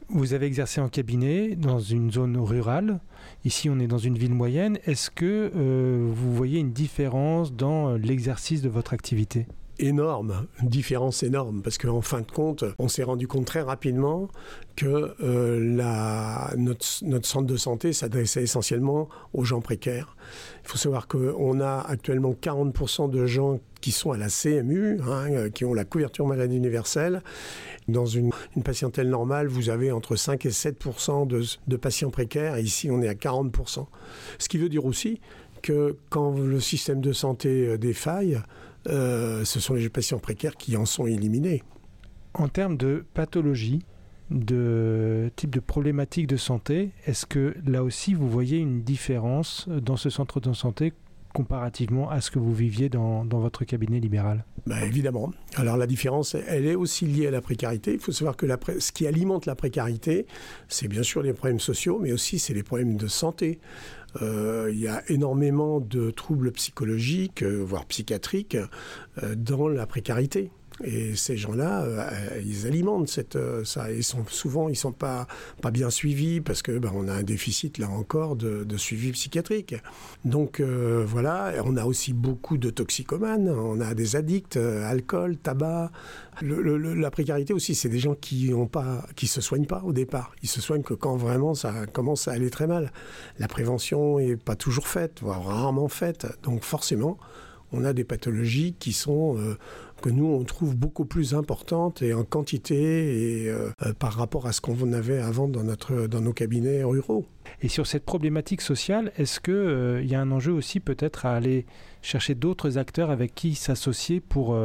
Vous 0.09 0.35
avez 0.35 0.47
exercé 0.47 0.81
en 0.81 0.89
cabinet 0.89 1.57
dans 1.57 1.81
une 1.81 2.13
zone 2.13 2.37
rurale. 2.37 3.01
Ici, 3.45 3.69
on 3.69 3.81
est 3.81 3.89
dans 3.89 3.99
une 3.99 4.17
ville 4.17 4.35
moyenne. 4.35 4.79
Est-ce 4.87 5.11
que 5.11 5.51
vous 5.53 6.33
voyez 6.33 6.61
une 6.61 6.71
différence 6.71 7.53
dans 7.53 7.97
l'exercice 7.97 8.63
de 8.63 8.69
votre 8.69 8.93
activité? 8.93 9.47
Énorme, 9.79 10.47
une 10.63 10.69
différence 10.69 11.23
énorme, 11.23 11.63
parce 11.63 11.79
qu'en 11.79 12.01
fin 12.01 12.21
de 12.21 12.31
compte, 12.31 12.65
on 12.79 12.89
s'est 12.89 13.03
rendu 13.03 13.27
compte 13.27 13.47
très 13.47 13.63
rapidement 13.63 14.29
que 14.77 15.15
euh, 15.23 15.77
la, 15.77 16.53
notre, 16.57 16.85
centre 16.85 17.47
de 17.47 17.57
santé 17.57 17.93
s'adressait 17.93 18.43
essentiellement 18.43 19.09
aux 19.33 19.45
gens 19.45 19.61
précaires. 19.61 20.17
Il 20.65 20.69
faut 20.69 20.79
savoir 20.79 21.09
qu'on 21.09 21.61
a 21.61 21.85
actuellement 21.89 22.33
40% 22.33 23.11
de 23.11 23.27
gens 23.27 23.59
qui 23.81 23.93
sont 23.93 24.11
à 24.11 24.17
la 24.17 24.29
CMU, 24.29 25.01
hein, 25.03 25.31
euh, 25.31 25.51
qui 25.51 25.65
ont 25.65 25.73
la 25.73 25.85
couverture 25.85 26.27
maladie 26.27 26.57
universelle. 26.57 27.23
Dans 27.89 28.07
une, 28.07 28.33
patientèle 28.65 29.09
normale, 29.09 29.47
vous 29.47 29.71
avez 29.71 29.93
entre 29.93 30.17
5 30.17 30.45
et 30.47 30.51
7% 30.51 31.27
de, 31.27 31.43
de 31.67 31.77
patients 31.77 32.11
précaires, 32.11 32.57
et 32.57 32.63
ici 32.63 32.91
on 32.91 33.01
est 33.01 33.09
à 33.09 33.15
40%. 33.15 33.87
Ce 34.39 34.49
qui 34.49 34.59
veut 34.59 34.69
dire 34.69 34.85
aussi 34.85 35.21
que 35.63 35.97
quand 36.11 36.39
le 36.39 36.61
système 36.61 37.01
de 37.01 37.13
santé 37.13 37.67
euh, 37.67 37.79
défaille, 37.79 38.41
euh, 38.87 39.45
ce 39.45 39.61
sont 39.61 39.75
les 39.75 39.89
patients 39.89 40.19
précaires 40.19 40.57
qui 40.57 40.77
en 40.77 40.87
sont 40.87 41.07
éliminés. 41.07 41.63
En 42.35 42.49
termes 42.49 42.77
de 42.77 43.05
pathologie, 43.15 43.85
de 44.31 45.31
type 45.37 45.51
de 45.51 45.61
problématique 45.61 46.27
de 46.27 46.37
santé, 46.37 46.91
est-ce 47.07 47.27
que 47.27 47.55
là 47.67 47.83
aussi 47.83 48.15
vous 48.15 48.29
voyez 48.29 48.59
une 48.59 48.83
différence 48.83 49.69
dans 49.69 49.97
ce 49.97 50.11
centre 50.11 50.41
de 50.41 50.53
santé 50.53 50.93
comparativement 51.33 52.09
à 52.09 52.23
ce 52.23 52.31
que 52.31 52.39
vous 52.39 52.55
viviez 52.55 52.89
dans, 52.89 53.25
votre 53.25 53.65
cabinet 53.65 54.01
libéral? 54.01 54.45
Bah, 54.67 54.83
Évidemment. 54.85 55.33
Alors 55.57 55.77
la 55.77 55.87
différence, 55.87 56.35
elle 56.35 56.67
est 56.67 56.75
aussi 56.75 57.05
liée 57.05 57.27
à 57.27 57.31
la 57.31 57.43
précarité. 57.43 57.93
Il 57.93 58.01
faut 58.01 58.13
savoir 58.13 58.37
que 58.37 58.47
ce 58.79 58.91
qui 58.91 59.07
alimente 59.07 59.45
la 59.45 59.55
précarité, 59.55 60.27
c'est 60.69 60.89
bien 60.89 61.03
sûr 61.03 61.23
les 61.23 61.35
problèmes 61.35 61.61
sociaux, 61.61 61.99
mais 62.01 62.13
aussi 62.13 62.39
c'est 62.39 62.55
les 62.55 62.63
problèmes 62.63 62.97
de 62.97 63.07
santé. 63.07 63.61
Euh, 64.23 64.69
il 64.73 64.79
y 64.79 64.89
a 64.89 65.03
énormément 65.11 65.81
de 65.81 66.11
troubles 66.11 66.53
psychologiques, 66.53 67.43
euh, 67.43 67.63
voire 67.63 67.87
psychiatriques, 67.87 68.57
euh, 69.23 69.35
dans 69.37 69.69
la 69.69 69.87
précarité. 69.87 70.51
Et 70.85 71.17
ces 71.17 71.37
gens-là, 71.37 71.83
euh, 71.83 72.41
ils 72.45 72.67
alimentent 72.67 73.09
cette, 73.09 73.37
euh, 73.37 73.65
ça. 73.65 73.91
Ils 73.91 74.05
sont 74.05 74.25
souvent, 74.29 74.69
ils 74.69 74.77
sont 74.77 74.93
pas 74.93 75.27
pas 75.63 75.71
bien 75.71 75.89
suivis 75.89 76.41
parce 76.41 76.61
que 76.61 76.79
ben, 76.79 76.93
on 76.95 77.09
a 77.09 77.15
un 77.15 77.23
déficit 77.23 77.79
là 77.79 77.89
encore 77.89 78.37
de, 78.37 78.77
suivi 78.77 79.13
psychiatrique. 79.13 79.75
Donc 80.25 80.61
euh, 80.61 81.05
voilà, 81.07 81.55
on 81.65 81.77
a 81.77 81.87
aussi 81.87 82.13
beaucoup 82.13 82.59
de 82.59 82.69
toxicomanes, 82.69 83.49
on 83.49 83.81
a 83.81 83.95
des 83.95 84.17
addicts, 84.17 84.57
alcool, 84.57 85.39
tabac. 85.39 85.91
la 86.43 87.11
précarité 87.11 87.55
aussi, 87.55 87.75
c'est 87.75 87.89
des 87.89 87.99
gens 87.99 88.15
qui 88.15 88.53
ont 88.53 88.67
pas, 88.67 89.07
qui 89.17 89.27
se 89.27 89.41
soignent 89.41 89.67
pas 89.67 89.83
au 89.83 89.93
départ. 89.93 90.33
Ils 90.43 90.49
se 90.49 90.61
soignent 90.61 90.83
que 90.83 90.95
quand 90.95 91.17
vraiment 91.17 91.55
ça 91.55 91.87
commence 91.87 92.29
à 92.29 92.33
aller 92.33 92.51
très 92.51 92.67
mal. 92.67 92.93
La 93.39 93.49
prévention 93.49 94.19
est 94.19 94.37
pas 94.37 94.57
toujours 94.57 94.89
faite, 94.89 95.21
voire 95.23 95.43
rarement 95.43 95.89
faite. 95.89 96.27
Donc 96.43 96.65
forcément, 96.65 97.17
on 97.73 97.83
a 97.85 97.95
des 97.95 98.05
pathologies 98.05 98.75
qui 98.79 98.93
sont 98.93 99.37
que 100.03 100.11
nous, 100.11 100.27
on 100.27 100.45
trouve 100.45 100.77
beaucoup 100.77 101.05
plus 101.05 101.35
importante 101.35 102.03
et 102.03 102.15
en 102.15 102.25
quantité 102.25 103.45
et 103.45 103.49
euh, 103.49 103.71
euh, 103.85 103.93
par 103.95 104.15
rapport 104.15 104.47
à 104.47 104.53
ce 104.53 104.61
qu'on 104.61 104.93
avait 104.93 105.19
avant 105.19 105.49
dans, 105.49 105.63
notre, 105.63 106.07
dans 106.07 106.21
nos 106.21 106.33
cabinets 106.33 106.85
ruraux. 106.85 107.27
Et 107.63 107.69
sur 107.69 107.87
cette 107.87 108.05
problématique 108.05 108.61
sociale, 108.61 109.13
est-ce 109.17 109.41
qu'il 109.41 109.55
euh, 109.55 110.03
y 110.03 110.15
a 110.15 110.21
un 110.21 110.31
enjeu 110.31 110.53
aussi 110.53 110.81
peut-être 110.81 111.27
à 111.27 111.35
aller 111.35 111.67
chercher 112.03 112.35
d'autres 112.35 112.79
acteurs 112.79 113.11
avec 113.11 113.35
qui 113.35 113.55
s'associer 113.55 114.21
pour, 114.21 114.57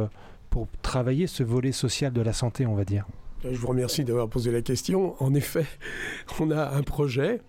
pour 0.50 0.68
travailler 0.82 1.26
ce 1.26 1.42
volet 1.42 1.72
social 1.72 2.12
de 2.12 2.20
la 2.20 2.32
santé, 2.32 2.66
on 2.66 2.74
va 2.74 2.84
dire? 2.84 3.06
Je 3.44 3.56
vous 3.56 3.68
remercie 3.68 4.04
d'avoir 4.04 4.28
posé 4.28 4.52
la 4.52 4.62
question. 4.62 5.16
En 5.20 5.34
effet, 5.34 5.66
on 6.40 6.50
a 6.50 6.70
un 6.70 6.82
projet 6.82 7.40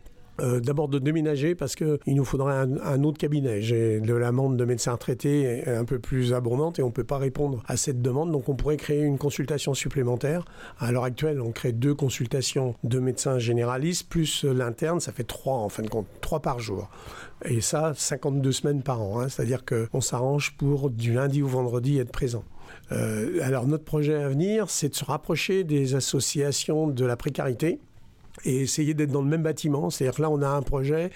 euh, 0.41 0.59
d'abord 0.59 0.87
de 0.87 0.99
déménager 0.99 1.55
parce 1.55 1.75
qu'il 1.75 1.99
nous 2.07 2.25
faudrait 2.25 2.55
un, 2.55 3.03
autre 3.03 3.17
cabinet. 3.17 3.61
J'ai 3.61 3.99
de 3.99 4.13
l'amende 4.13 4.57
de 4.57 4.65
médecins 4.65 4.97
traités 4.97 5.67
un 5.67 5.85
peu 5.85 5.99
plus 5.99 6.33
abondante 6.33 6.79
et 6.79 6.83
on 6.83 6.87
ne 6.87 6.91
peut 6.91 7.03
pas 7.03 7.17
répondre 7.17 7.63
à 7.67 7.77
cette 7.77 8.01
demande. 8.01 8.31
Donc 8.31 8.49
on 8.49 8.55
pourrait 8.55 8.77
créer 8.77 9.01
une 9.01 9.17
consultation 9.17 9.73
supplémentaire. 9.73 10.45
À 10.79 10.91
l'heure 10.91 11.03
actuelle, 11.03 11.41
on 11.41 11.51
crée 11.51 11.71
deux 11.71 11.93
consultations 11.93 12.75
de 12.83 12.99
médecins 12.99 13.39
généralistes 13.39 14.09
plus 14.09 14.43
l'interne. 14.43 14.99
Ça 14.99 15.11
fait 15.11 15.23
trois 15.23 15.57
en 15.57 15.69
fin 15.69 15.83
de 15.83 15.89
compte, 15.89 16.07
trois 16.21 16.39
par 16.39 16.59
jour. 16.59 16.89
Et 17.45 17.61
ça, 17.61 17.93
52 17.95 18.51
semaines 18.51 18.81
par 18.81 19.01
an. 19.01 19.19
Hein. 19.19 19.29
C'est-à-dire 19.29 19.63
qu'on 19.65 20.01
s'arrange 20.01 20.55
pour 20.57 20.89
du 20.89 21.13
lundi 21.13 21.41
au 21.41 21.47
vendredi 21.47 21.99
être 21.99 22.11
présent. 22.11 22.43
Euh, 22.91 23.39
alors 23.41 23.67
notre 23.67 23.83
projet 23.83 24.15
à 24.15 24.29
venir, 24.29 24.69
c'est 24.69 24.89
de 24.89 24.95
se 24.95 25.05
rapprocher 25.05 25.63
des 25.63 25.95
associations 25.95 26.87
de 26.87 27.05
la 27.05 27.15
précarité 27.15 27.79
et 28.45 28.61
essayer 28.61 28.93
d'être 28.93 29.11
dans 29.11 29.21
le 29.21 29.29
même 29.29 29.43
bâtiment. 29.43 29.89
C'est-à-dire 29.89 30.15
que 30.15 30.21
là, 30.21 30.29
on 30.29 30.41
a 30.41 30.47
un 30.47 30.61
projet 30.61 31.11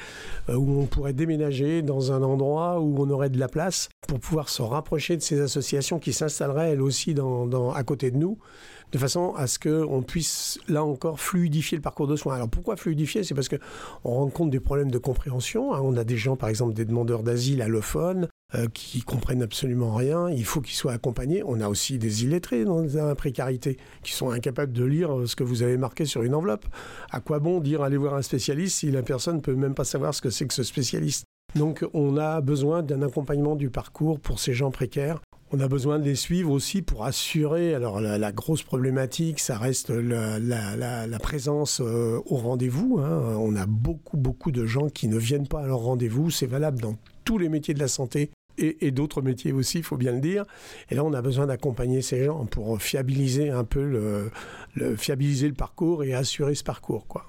euh, 0.50 0.56
où 0.56 0.80
on 0.80 0.86
pourrait 0.86 1.13
déménager 1.13 1.82
dans 1.82 2.12
un 2.12 2.24
endroit 2.24 2.80
où 2.80 2.96
on 3.00 3.10
aurait 3.10 3.30
de 3.30 3.40
la 3.40 3.48
place 3.48 3.90
pour 4.08 4.20
pouvoir 4.20 4.50
se 4.50 4.62
rapprocher 4.62 5.18
de 5.18 5.22
ces 5.22 5.42
associations 5.42 6.00
qui 6.00 6.13
s'installeraient 6.13 6.72
elles 6.72 6.82
aussi 6.82 7.13
dans, 7.13 7.72
à 7.72 7.84
côté 7.84 8.12
de 8.12 8.18
nous, 8.18 8.38
de 8.92 8.98
façon 8.98 9.34
à 9.36 9.48
ce 9.48 9.60
qu'on 9.60 10.02
puisse, 10.02 10.60
là 10.68 10.84
encore, 10.84 11.20
fluidifier 11.20 11.78
le 11.78 11.82
parcours 11.82 12.08
de 12.08 12.16
soins. 12.16 12.36
Alors 12.36 12.50
pourquoi 12.50 12.78
fluidifier? 12.78 13.24
C'est 13.24 13.36
parce 13.36 13.50
qu'on 13.50 13.58
rencontre 14.04 14.52
des 14.52 14.60
problèmes 14.60 14.92
de 14.92 14.98
compréhension. 14.98 15.74
Hein. 15.74 15.82
On 15.84 15.98
a 15.98 16.04
des 16.04 16.18
gens, 16.18 16.38
par 16.38 16.50
exemple, 16.50 16.74
des 16.74 16.86
demandeurs 16.86 17.24
d'asile 17.24 17.62
allophones, 17.62 18.28
euh, 18.56 18.68
qui 18.74 19.02
comprennent 19.02 19.44
absolument 19.44 19.94
rien. 19.94 20.30
Il 20.30 20.46
faut 20.46 20.62
qu'ils 20.62 20.78
soient 20.78 20.94
accompagnés. 20.94 21.44
On 21.46 21.60
a 21.60 21.68
aussi 21.68 21.98
des 21.98 22.24
illettrés 22.24 22.64
dans 22.64 22.82
la 22.82 23.14
précarité 23.14 23.76
qui 24.04 24.14
sont 24.14 24.30
incapables 24.30 24.72
de 24.72 24.86
lire 24.86 25.14
euh, 25.14 25.26
ce 25.26 25.36
que 25.36 25.44
vous 25.44 25.64
avez 25.64 25.76
marqué 25.76 26.06
sur 26.06 26.24
une 26.24 26.34
enveloppe. 26.34 26.66
À 27.12 27.20
quoi 27.20 27.40
bon 27.40 27.60
dire 27.60 27.82
aller 27.82 27.98
voir 27.98 28.14
un 28.14 28.22
spécialiste 28.22 28.78
si 28.78 28.90
la 28.90 29.04
personne 29.04 29.36
ne 29.36 29.42
peut 29.42 29.56
même 29.56 29.74
pas 29.74 29.84
savoir 29.84 30.14
ce 30.14 30.22
que 30.22 30.30
c'est 30.30 30.48
que 30.48 30.54
ce 30.54 30.64
spécialiste? 30.64 31.26
Donc 31.56 31.86
on 31.94 32.16
a 32.16 32.40
besoin 32.40 32.84
d'un 32.84 33.02
accompagnement 33.02 33.56
du 33.56 33.70
parcours 33.70 34.18
pour 34.18 34.40
ces 34.40 34.54
gens 34.54 34.72
précaires. 34.72 35.20
On 35.52 35.60
a 35.60 35.68
besoin 35.68 36.00
de 36.00 36.04
les 36.04 36.16
suivre 36.16 36.52
aussi 36.52 36.82
pour 36.82 37.04
assurer. 37.06 37.74
Alors 37.74 38.00
la, 38.00 38.32
grosse 38.32 38.64
problématique, 38.64 39.40
ça 39.40 39.58
reste 39.58 39.90
la, 39.90 41.20
présence 41.20 41.82
euh, 41.82 42.22
au 42.26 42.36
rendez-vous. 42.36 43.00
Hein. 43.00 43.36
On 43.40 43.58
a 43.58 43.66
beaucoup 43.66 44.18
beaucoup 44.18 44.52
de 44.52 44.66
gens 44.66 44.88
qui 44.88 45.10
ne 45.10 45.18
viennent 45.18 45.48
pas 45.48 45.62
à 45.62 45.68
leur 45.68 45.80
rendez-vous. 45.80 46.32
C'est 46.32 46.48
valable 46.48 46.80
dans 46.80 46.96
tous 47.28 47.38
les 47.38 47.50
métiers 47.50 47.74
de 47.74 47.80
la 47.80 47.90
santé 47.90 48.32
et, 48.58 48.90
d'autres 48.90 49.22
métiers 49.22 49.52
aussi, 49.52 49.80
il 49.80 49.84
faut 49.84 49.98
bien 49.98 50.13
le 50.13 50.22
dire. 50.22 50.46
Et 50.90 50.96
là, 50.96 51.04
on 51.04 51.12
a 51.12 51.22
besoin 51.22 51.46
d'accompagner 51.46 52.02
ces 52.02 52.24
gens 52.24 52.46
pour 52.46 52.82
fiabiliser 52.82 53.50
un 53.50 53.66
peu 53.66 53.84
le, 53.84 54.96
fiabiliser 54.96 55.50
le 55.50 55.54
parcours 55.54 56.06
et 56.06 56.13
assurer 56.13 56.56
ce 56.56 56.63
parcours, 56.63 57.06
quoi. 57.06 57.28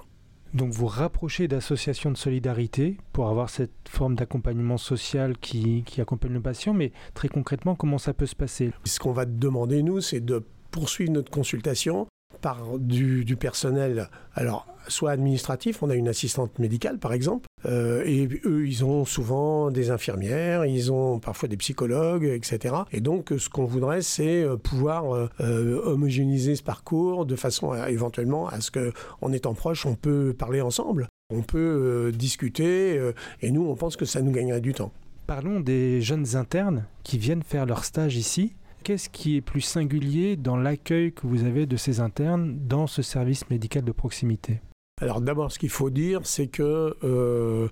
Donc 0.54 0.72
vous 0.72 0.86
rapprochez 0.86 1.48
d'associations 1.48 2.12
de 2.12 2.16
solidarité 2.16 2.96
pour 3.12 3.28
avoir 3.28 3.50
cette 3.50 3.72
forme 3.86 4.14
d'accompagnement 4.14 4.78
social 4.78 5.36
qui, 5.36 5.82
qui 5.84 6.00
accompagne 6.00 6.32
le 6.32 6.40
patient, 6.40 6.72
mais 6.72 6.92
très 7.12 7.28
concrètement, 7.28 7.74
comment 7.74 7.98
ça 7.98 8.14
peut 8.14 8.24
se 8.24 8.36
passer? 8.36 8.70
Ce 8.84 9.00
qu'on 9.00 9.12
va 9.12 9.26
demander, 9.26 9.82
nous, 9.82 10.00
c'est 10.00 10.20
de 10.20 10.42
poursuivre 10.70 11.12
notre 11.12 11.30
consultation 11.30 12.06
par 12.40 12.78
du, 12.78 13.36
personnel, 13.36 14.08
alors 14.34 14.66
soit 14.88 15.10
administratif, 15.10 15.82
on 15.82 15.90
a 15.90 15.94
une 15.94 16.08
assistante 16.08 16.58
médicale 16.58 16.98
par 16.98 17.12
exemple, 17.12 17.46
euh, 17.66 18.02
et 18.04 18.28
eux 18.44 18.66
ils 18.66 18.84
ont 18.84 19.04
souvent 19.04 19.70
des 19.70 19.90
infirmières, 19.90 20.64
ils 20.64 20.92
ont 20.92 21.18
parfois 21.18 21.48
des 21.48 21.56
psychologues, 21.56 22.24
etc. 22.24 22.74
Et 22.92 23.00
donc 23.00 23.32
ce 23.36 23.48
qu'on 23.48 23.64
voudrait 23.64 24.02
c'est 24.02 24.42
euh, 24.42 24.56
pouvoir 24.56 25.28
euh, 25.40 25.82
homogénéiser 25.84 26.56
ce 26.56 26.62
parcours 26.62 27.26
de 27.26 27.36
façon 27.36 27.72
à, 27.72 27.90
éventuellement 27.90 28.48
à 28.48 28.60
ce 28.60 28.70
qu'en 28.70 29.32
étant 29.32 29.54
proche 29.54 29.86
on 29.86 29.94
peut 29.94 30.34
parler 30.36 30.60
ensemble, 30.60 31.08
on 31.30 31.42
peut 31.42 32.12
discuter, 32.14 32.98
et 33.42 33.50
nous 33.50 33.66
on 33.66 33.74
pense 33.74 33.96
que 33.96 34.04
ça 34.04 34.22
nous 34.22 34.32
gagnerait 34.32 34.60
du 34.60 34.72
temps. 34.72 34.92
Parlons 35.26 35.60
des 35.60 36.00
jeunes 36.00 36.36
internes 36.36 36.86
qui 37.02 37.18
viennent 37.18 37.42
faire 37.42 37.66
leur 37.66 37.84
stage 37.84 38.16
ici 38.16 38.54
qu'est-ce 38.88 39.10
qui 39.10 39.36
est 39.36 39.42
plus 39.42 39.60
singulier 39.60 40.36
dans 40.36 40.56
l'accueil 40.56 41.12
que 41.12 41.26
vous 41.26 41.44
avez 41.44 41.66
de 41.66 41.76
ces 41.76 42.00
internes 42.00 42.58
dans 42.66 42.86
ce 42.86 43.02
service 43.02 43.50
médical 43.50 43.84
de 43.84 43.92
proximité? 43.92 44.62
Alors 45.00 45.20
d'abord, 45.20 45.52
ce 45.52 45.58
qu'il 45.58 45.70
faut 45.70 45.90
dire, 45.90 46.20
c'est 46.24 46.48
que 46.48 46.96
euh, 47.04 47.68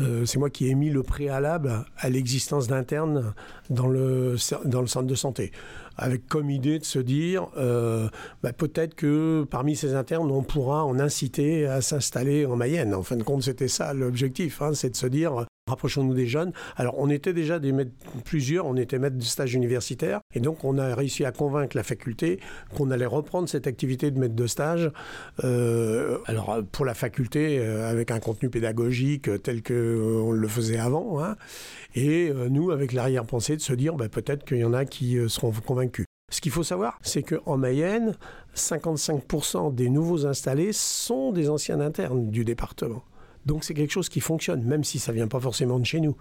euh, 0.00 0.24
c'est 0.24 0.38
moi 0.38 0.50
qui 0.50 0.68
ai 0.68 0.74
mis 0.74 0.90
le 0.90 1.02
préalable 1.02 1.84
à 1.96 2.08
l'existence 2.08 2.68
d'internes 2.68 3.34
dans 3.68 3.88
le, 3.88 4.36
centre 4.36 5.02
de 5.02 5.14
santé, 5.14 5.50
avec 5.96 6.28
comme 6.28 6.50
idée 6.50 6.78
de 6.78 6.84
se 6.84 7.00
dire, 7.00 7.48
euh, 7.56 8.08
bah, 8.42 8.52
peut-être 8.52 8.94
que 8.94 9.44
parmi 9.50 9.74
ces 9.74 9.94
internes, 9.94 10.30
on 10.30 10.42
pourra 10.42 10.84
en 10.84 11.00
inciter 11.00 11.66
à 11.66 11.80
s'installer 11.80 12.46
en 12.46 12.54
Mayenne. 12.54 12.94
En 12.94 13.02
fin 13.02 13.16
de 13.16 13.24
compte, 13.24 13.42
c'était 13.42 13.68
ça 13.68 13.92
l'objectif, 13.92 14.62
hein, 14.62 14.72
c'est 14.74 14.90
de 14.90 14.96
se 14.96 15.06
dire, 15.06 15.46
rapprochons-nous 15.68 16.14
des 16.14 16.26
jeunes. 16.26 16.52
Alors, 16.76 16.94
on 16.98 17.10
était 17.10 17.32
déjà 17.32 17.58
des 17.58 17.72
maîtres, 17.72 17.92
plusieurs, 18.24 18.66
on 18.66 18.76
était 18.76 18.98
maîtres 18.98 19.16
de 19.16 19.22
stage 19.22 19.54
universitaire, 19.54 20.20
et 20.34 20.40
donc 20.40 20.64
on 20.64 20.78
a 20.78 20.94
réussi 20.94 21.24
à 21.24 21.32
convaincre 21.32 21.76
la 21.76 21.82
faculté 21.82 22.40
qu'on 22.76 22.90
allait 22.90 23.06
reprendre 23.06 23.48
cette 23.48 23.66
activité 23.66 24.10
de 24.10 24.18
maître 24.18 24.34
de 24.34 24.46
stage. 24.46 24.90
Euh, 25.44 26.18
alors, 26.26 26.58
pour 26.72 26.84
la 26.84 26.94
faculté, 26.94 27.58
euh, 27.58 27.90
avec 27.90 28.10
un 28.10 28.20
contenu 28.20 28.50
pédagogique 28.50 29.42
tel 29.42 29.62
que 29.62 29.74
euh, 29.74 30.32
le 30.32 30.48
faisait 30.48 30.78
avant, 30.78 31.22
hein, 31.22 31.36
et 31.94 32.32
nous, 32.50 32.70
avec 32.70 32.92
l'arrière-pensée 32.92 33.56
de 33.56 33.62
se 33.62 33.72
dire, 33.72 33.94
bah, 33.94 34.08
peut-être 34.08 34.44
qu'il 34.44 34.58
y 34.58 34.64
en 34.64 34.74
a 34.74 34.84
qui 34.84 35.18
seront 35.28 35.52
convaincus. 35.52 36.06
Ce 36.30 36.40
qu'il 36.40 36.52
faut 36.52 36.62
savoir, 36.62 36.98
c'est 37.02 37.22
qu'en 37.22 37.56
Mayenne, 37.56 38.14
55% 38.54 39.74
des 39.74 39.88
nouveaux 39.88 40.26
installés 40.26 40.72
sont 40.72 41.32
des 41.32 41.48
anciens 41.48 41.80
internes 41.80 42.30
du 42.30 42.44
département. 42.44 43.02
Donc 43.48 43.64
c'est 43.64 43.74
quelque 43.74 43.90
chose 43.90 44.08
qui 44.08 44.20
fonctionne, 44.20 44.62
même 44.62 44.84
si 44.84 44.98
ça 44.98 45.10
ne 45.10 45.16
vient 45.16 45.26
pas 45.26 45.40
forcément 45.40 45.78
de 45.78 45.86
chez 45.86 46.00
nous 46.00 46.14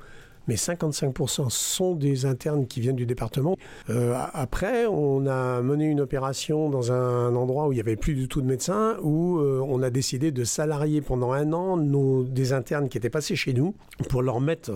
mais 0.47 0.55
55% 0.55 1.49
sont 1.49 1.93
des 1.93 2.25
internes 2.25 2.67
qui 2.67 2.79
viennent 2.79 2.95
du 2.95 3.05
département. 3.05 3.57
Euh, 3.89 4.17
après, 4.33 4.85
on 4.85 5.27
a 5.27 5.61
mené 5.61 5.85
une 5.85 5.99
opération 5.99 6.69
dans 6.69 6.91
un 6.91 7.35
endroit 7.35 7.67
où 7.67 7.73
il 7.73 7.75
n'y 7.75 7.81
avait 7.81 7.95
plus 7.95 8.15
du 8.15 8.27
tout 8.27 8.41
de 8.41 8.47
médecins, 8.47 8.97
où 9.01 9.39
euh, 9.39 9.61
on 9.67 9.83
a 9.83 9.89
décidé 9.89 10.31
de 10.31 10.43
salarier 10.43 11.01
pendant 11.01 11.33
un 11.33 11.51
an 11.53 11.77
nos, 11.77 12.23
des 12.23 12.53
internes 12.53 12.89
qui 12.89 12.97
étaient 12.97 13.09
passés 13.09 13.35
chez 13.35 13.53
nous 13.53 13.75
pour 14.09 14.21
leur 14.21 14.39
mettre 14.39 14.71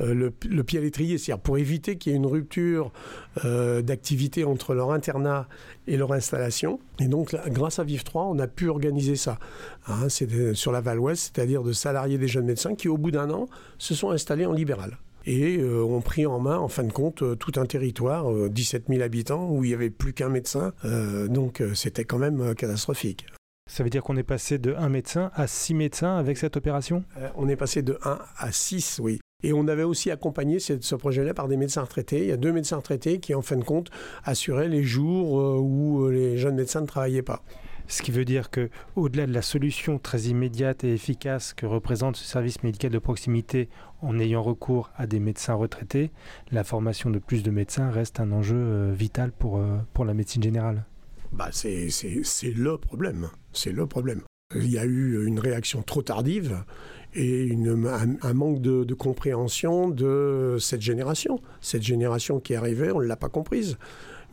euh, 0.00 0.14
le, 0.14 0.62
pied 0.62 0.78
à 0.78 0.82
l'étrier, 0.82 1.18
c'est-à-dire 1.18 1.42
pour 1.42 1.58
éviter 1.58 1.96
qu'il 1.96 2.12
y 2.12 2.14
ait 2.14 2.18
une 2.18 2.26
rupture 2.26 2.92
d'activité 3.44 4.42
entre 4.42 4.74
leur 4.74 4.90
internat 4.90 5.46
et 5.86 5.96
leur 5.96 6.12
installation. 6.12 6.80
Et 6.98 7.06
donc, 7.06 7.36
grâce 7.50 7.78
à 7.78 7.84
Vive 7.84 8.02
3, 8.02 8.24
on 8.24 8.38
a 8.40 8.48
pu 8.48 8.68
organiser 8.68 9.14
ça. 9.14 9.38
Hein, 9.88 10.08
c'est 10.08 10.54
sur 10.54 10.72
la 10.72 10.80
Val-Ouest, 10.80 11.32
c'est-à-dire 11.34 11.62
de 11.62 11.72
salarier 11.72 12.18
des 12.18 12.28
jeunes 12.28 12.44
médecins 12.44 12.74
qui, 12.74 12.88
au 12.88 12.98
bout 12.98 13.10
d'un 13.10 13.30
an, 13.30 13.46
se 13.78 13.94
sont 13.94 14.10
installés 14.10 14.46
en 14.46 14.52
libéral 14.52 14.98
et 15.28 15.58
euh, 15.58 15.82
ont 15.84 16.00
pris 16.00 16.26
en 16.26 16.40
main, 16.40 16.58
en 16.58 16.68
fin 16.68 16.84
de 16.84 16.92
compte, 16.92 17.22
euh, 17.22 17.34
tout 17.34 17.52
un 17.56 17.66
territoire, 17.66 18.32
17 18.48 18.84
euh, 18.88 18.94
000 18.94 19.02
habitants, 19.02 19.50
où 19.50 19.62
il 19.62 19.68
n'y 19.68 19.74
avait 19.74 19.90
plus 19.90 20.12
qu'un 20.12 20.30
médecin. 20.30 20.72
donc 21.28 21.62
c'était 21.74 22.04
quand 22.04 22.18
même 22.18 22.54
catastrophique. 22.54 23.26
Ça 23.70 23.84
veut 23.84 23.90
dire 23.90 24.02
qu'on 24.02 24.16
est 24.16 24.22
passé 24.22 24.58
de 24.58 24.74
1 24.74 24.88
médecin 24.88 25.30
à 25.34 25.46
6 25.46 25.74
médecins 25.74 26.16
avec 26.16 26.38
cette 26.38 26.56
opération? 26.56 27.04
On 27.36 27.48
est 27.48 27.56
passé 27.56 27.82
de 27.82 27.98
1 28.02 28.18
à 28.38 28.52
6, 28.52 29.00
oui. 29.02 29.20
Et 29.42 29.52
on 29.52 29.68
avait 29.68 29.82
aussi 29.82 30.10
accompagné 30.10 30.58
ce, 30.58 30.94
projet-là 30.94 31.34
par 31.34 31.48
des 31.48 31.58
médecins 31.58 31.82
retraités. 31.82 32.20
Il 32.20 32.28
y 32.28 32.32
a 32.32 32.38
deux 32.38 32.52
médecins 32.52 32.76
retraités 32.76 33.20
qui, 33.20 33.34
en 33.34 33.42
fin 33.42 33.56
de 33.56 33.64
compte, 33.64 33.90
assuraient 34.24 34.68
les 34.68 34.82
jours 34.82 35.60
où 35.62 36.08
les 36.08 36.38
jeunes 36.38 36.56
médecins 36.56 36.80
ne 36.80 36.86
travaillaient 36.86 37.22
pas. 37.22 37.42
Ce 37.88 38.02
qui 38.02 38.10
veut 38.10 38.26
dire 38.26 38.50
que, 38.50 38.68
au-delà 38.96 39.26
de 39.26 39.32
la 39.32 39.40
solution 39.40 39.98
très 39.98 40.20
immédiate 40.24 40.84
et 40.84 40.92
efficace 40.92 41.54
que 41.54 41.64
représente 41.64 42.16
ce 42.16 42.24
service 42.24 42.62
médical 42.62 42.90
de 42.90 42.98
proximité 42.98 43.70
en 44.02 44.18
ayant 44.18 44.42
recours 44.42 44.90
à 44.96 45.06
des 45.06 45.20
médecins 45.20 45.54
retraités, 45.54 46.10
la 46.52 46.64
formation 46.64 47.08
de 47.08 47.18
plus 47.18 47.42
de 47.42 47.50
médecins 47.50 47.90
reste 47.90 48.20
un 48.20 48.30
enjeu 48.30 48.56
euh, 48.56 48.92
vital 48.92 49.32
pour, 49.32 49.56
euh, 49.56 49.78
pour 49.94 50.04
la 50.04 50.12
médecine 50.12 50.42
générale. 50.42 50.84
Bah 51.32 51.48
c'est 51.50 51.88
le 52.54 52.76
problème. 52.76 53.30
C'est 53.54 53.72
le 53.72 53.86
problème. 53.86 54.22
Il 54.54 54.70
y 54.70 54.78
a 54.78 54.84
eu 54.84 55.26
une 55.26 55.40
réaction 55.40 55.82
trop 55.82 56.02
tardive 56.02 56.64
et 57.14 57.54
un, 57.54 58.34
manque 58.34 58.60
de, 58.60 58.84
de, 58.84 58.94
compréhension 58.94 59.88
de 59.88 60.56
cette 60.60 60.82
génération. 60.82 61.40
Cette 61.60 61.82
génération 61.82 62.38
qui 62.38 62.52
est 62.52 62.56
arrivée, 62.56 62.92
on 62.92 63.00
ne 63.00 63.06
l'a 63.06 63.16
pas 63.16 63.28
comprise. 63.28 63.78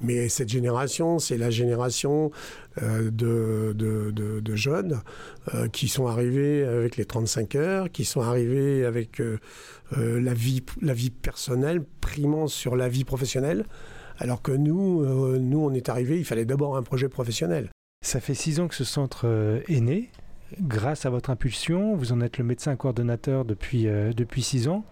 Mais 0.01 0.27
cette 0.27 0.49
génération, 0.49 1.19
c'est 1.19 1.37
la 1.37 1.49
génération 1.49 2.31
euh, 2.81 3.09
de, 3.11 4.55
jeunes 4.55 5.01
euh, 5.53 5.67
qui 5.69 5.87
sont 5.87 6.07
arrivés 6.07 6.63
avec 6.63 6.97
les 6.97 7.05
35 7.05 7.55
heures, 7.55 7.91
qui 7.91 8.03
sont 8.05 8.21
arrivés 8.21 8.85
avec 8.85 9.21
euh, 9.21 9.39
la, 9.91 10.33
vie, 10.33 10.63
la 10.81 10.93
vie 10.93 11.09
personnelle 11.09 11.81
primant 12.01 12.47
sur 12.47 12.75
la 12.75 12.89
vie 12.89 13.05
professionnelle, 13.05 13.65
alors 14.17 14.41
que 14.41 14.51
nous, 14.51 15.05
nous, 15.39 15.59
on 15.59 15.73
est 15.73 15.89
arrivés, 15.89 16.17
il 16.17 16.25
fallait 16.25 16.45
d'abord 16.45 16.77
un 16.77 16.83
projet 16.83 17.09
professionnel. 17.09 17.69
Ça 18.05 18.19
fait 18.19 18.33
six 18.33 18.59
ans 18.59 18.67
que 18.67 18.75
ce 18.75 18.85
centre 18.85 19.25
est 19.67 19.81
né. 19.81 20.09
Grâce 20.61 21.05
à 21.05 21.09
votre 21.09 21.31
impulsion, 21.31 21.95
vous 21.95 22.13
en 22.13 22.21
êtes 22.21 22.37
le 22.37 22.45
médecin 22.45 22.75
coordonnateur 22.77 23.43
depuis, 23.43 23.87
depuis 24.15 24.41
six 24.41 24.69
ans. 24.69 24.85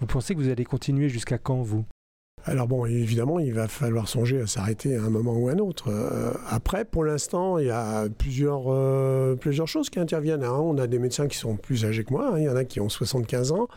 Vous 0.00 0.06
pensez 0.06 0.34
que 0.34 0.40
vous 0.40 0.50
allez 0.50 0.64
continuer 0.64 1.08
jusqu'à 1.08 1.38
quand, 1.38 1.62
vous? 1.62 1.84
Alors 2.46 2.66
bon, 2.66 2.86
évidemment, 2.86 3.38
il 3.38 3.52
va 3.52 3.68
falloir 3.68 4.08
songer 4.08 4.40
à 4.40 4.46
s'arrêter 4.46 4.96
à 4.96 5.02
un 5.02 5.10
moment 5.10 5.34
ou 5.34 5.48
à 5.48 5.52
un 5.52 5.58
autre. 5.58 5.88
Euh, 5.88 6.32
après, 6.48 6.84
pour 6.84 7.04
l'instant, 7.04 7.58
il 7.58 7.66
y 7.66 7.70
a 7.70 8.08
plusieurs, 8.08 8.64
euh, 8.68 9.36
plusieurs 9.36 9.68
choses 9.68 9.90
qui 9.90 10.00
interviennent. 10.00 10.44
Hein. 10.44 10.58
On 10.58 10.78
a 10.78 10.86
des 10.86 10.98
médecins 10.98 11.28
qui 11.28 11.36
sont 11.36 11.56
plus 11.56 11.84
âgés 11.84 12.04
que 12.04 12.12
moi, 12.12 12.30
hein. 12.32 12.38
il 12.38 12.44
y 12.44 12.48
en 12.48 12.56
a 12.56 12.64
qui 12.64 12.80
ont 12.80 12.88
75 12.88 13.52
ans. 13.52 13.68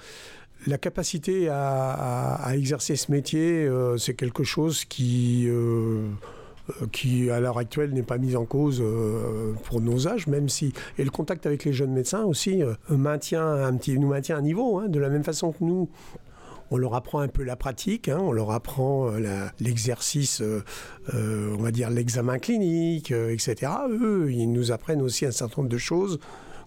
La 0.66 0.78
capacité 0.78 1.50
à, 1.50 2.52
exercer 2.54 2.96
ce 2.96 3.12
métier, 3.12 3.66
euh, 3.66 3.98
c'est 3.98 4.14
quelque 4.14 4.46
chose 4.46 4.86
qui 4.86 5.50
à 7.30 7.40
l'heure 7.42 7.58
actuelle 7.58 7.92
n'est 7.92 8.04
pas 8.04 8.18
mise 8.18 8.38
en 8.38 8.46
cause 8.46 8.82
pour 9.66 9.82
nos 9.82 10.08
âges, 10.08 10.28
même 10.28 10.48
si 10.48 10.72
et 10.98 11.04
le 11.04 11.10
contact 11.10 11.46
avec 11.46 11.66
les 11.66 11.74
jeunes 11.74 11.92
médecins 11.92 12.24
aussi 12.24 12.62
maintient 12.88 13.46
un 13.46 13.76
petit, 13.76 14.00
nous 14.00 14.08
maintient 14.08 14.38
un 14.38 14.42
niveau, 14.42 14.80
hein. 14.80 14.88
de 14.88 15.00
la 15.00 15.10
même 15.10 15.26
façon 15.26 15.52
que 15.52 15.62
nous 15.62 15.90
on 16.74 16.78
leur 16.78 16.96
apprend 16.96 17.20
un 17.20 17.28
peu 17.28 17.44
la 17.44 17.56
pratique, 17.56 18.10
hein, 18.10 18.18
on 18.20 18.32
leur 18.32 18.50
apprend 18.50 19.12
euh, 19.12 19.48
l'exercice, 19.60 20.42
euh, 20.42 20.64
euh, 21.14 21.56
on 21.56 21.62
va 21.62 21.70
dire 21.70 21.92
l'examen 21.92 22.40
clinique, 22.40 23.12
etc. 23.12 23.72
Eux, 23.92 24.32
ils 24.32 24.52
nous 24.52 24.72
apprennent 24.72 25.04
aussi 25.04 25.28
un 25.28 25.32
certain 25.32 25.62
nombre 25.62 25.72
de 25.72 25.78
choses 25.78 26.20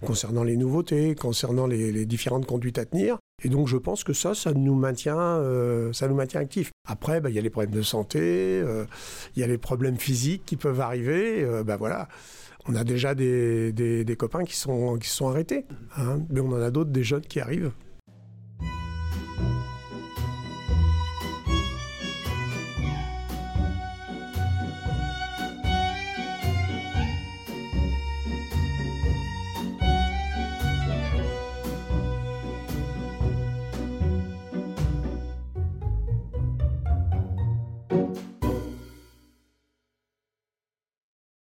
concernant 0.04 0.44
les 0.44 0.56
nouveautés, 0.56 1.16
concernant 1.16 1.66
les, 1.66 2.06
différentes 2.06 2.46
conduites 2.46 2.78
à 2.78 2.84
tenir. 2.84 3.18
Et 3.42 3.48
donc 3.48 3.66
je 3.66 3.76
pense 3.76 4.04
que 4.04 4.12
ça, 4.12 4.34
ça 4.34 4.52
nous 4.52 4.76
maintient, 4.76 5.42
ça 5.92 6.06
nous 6.06 6.14
maintient 6.14 6.40
actifs. 6.40 6.70
Après, 6.86 7.20
bah, 7.20 7.30
il 7.30 7.34
y 7.34 7.38
a 7.38 7.42
les 7.42 7.50
problèmes 7.50 7.74
de 7.74 7.82
santé, 7.82 8.62
il 9.34 9.40
y 9.40 9.42
a 9.42 9.46
les 9.46 9.58
problèmes 9.58 9.96
physiques 9.96 10.44
qui 10.44 10.56
peuvent 10.56 10.80
arriver. 10.80 11.44
bah 11.64 11.76
voilà, 11.76 12.08
on 12.68 12.76
a 12.76 12.84
déjà 12.84 13.14
des, 13.14 14.16
copains 14.18 14.44
qui 14.44 14.54
sont 14.54 14.98
qui 14.98 15.08
sont 15.08 15.28
arrêtés, 15.28 15.64
hein. 15.96 16.20
mais 16.28 16.40
on 16.40 16.52
en 16.52 16.60
a 16.60 16.70
d'autres, 16.70 16.90
des 16.90 17.02
jeunes 17.02 17.22
qui 17.22 17.40
arrivent. 17.40 17.72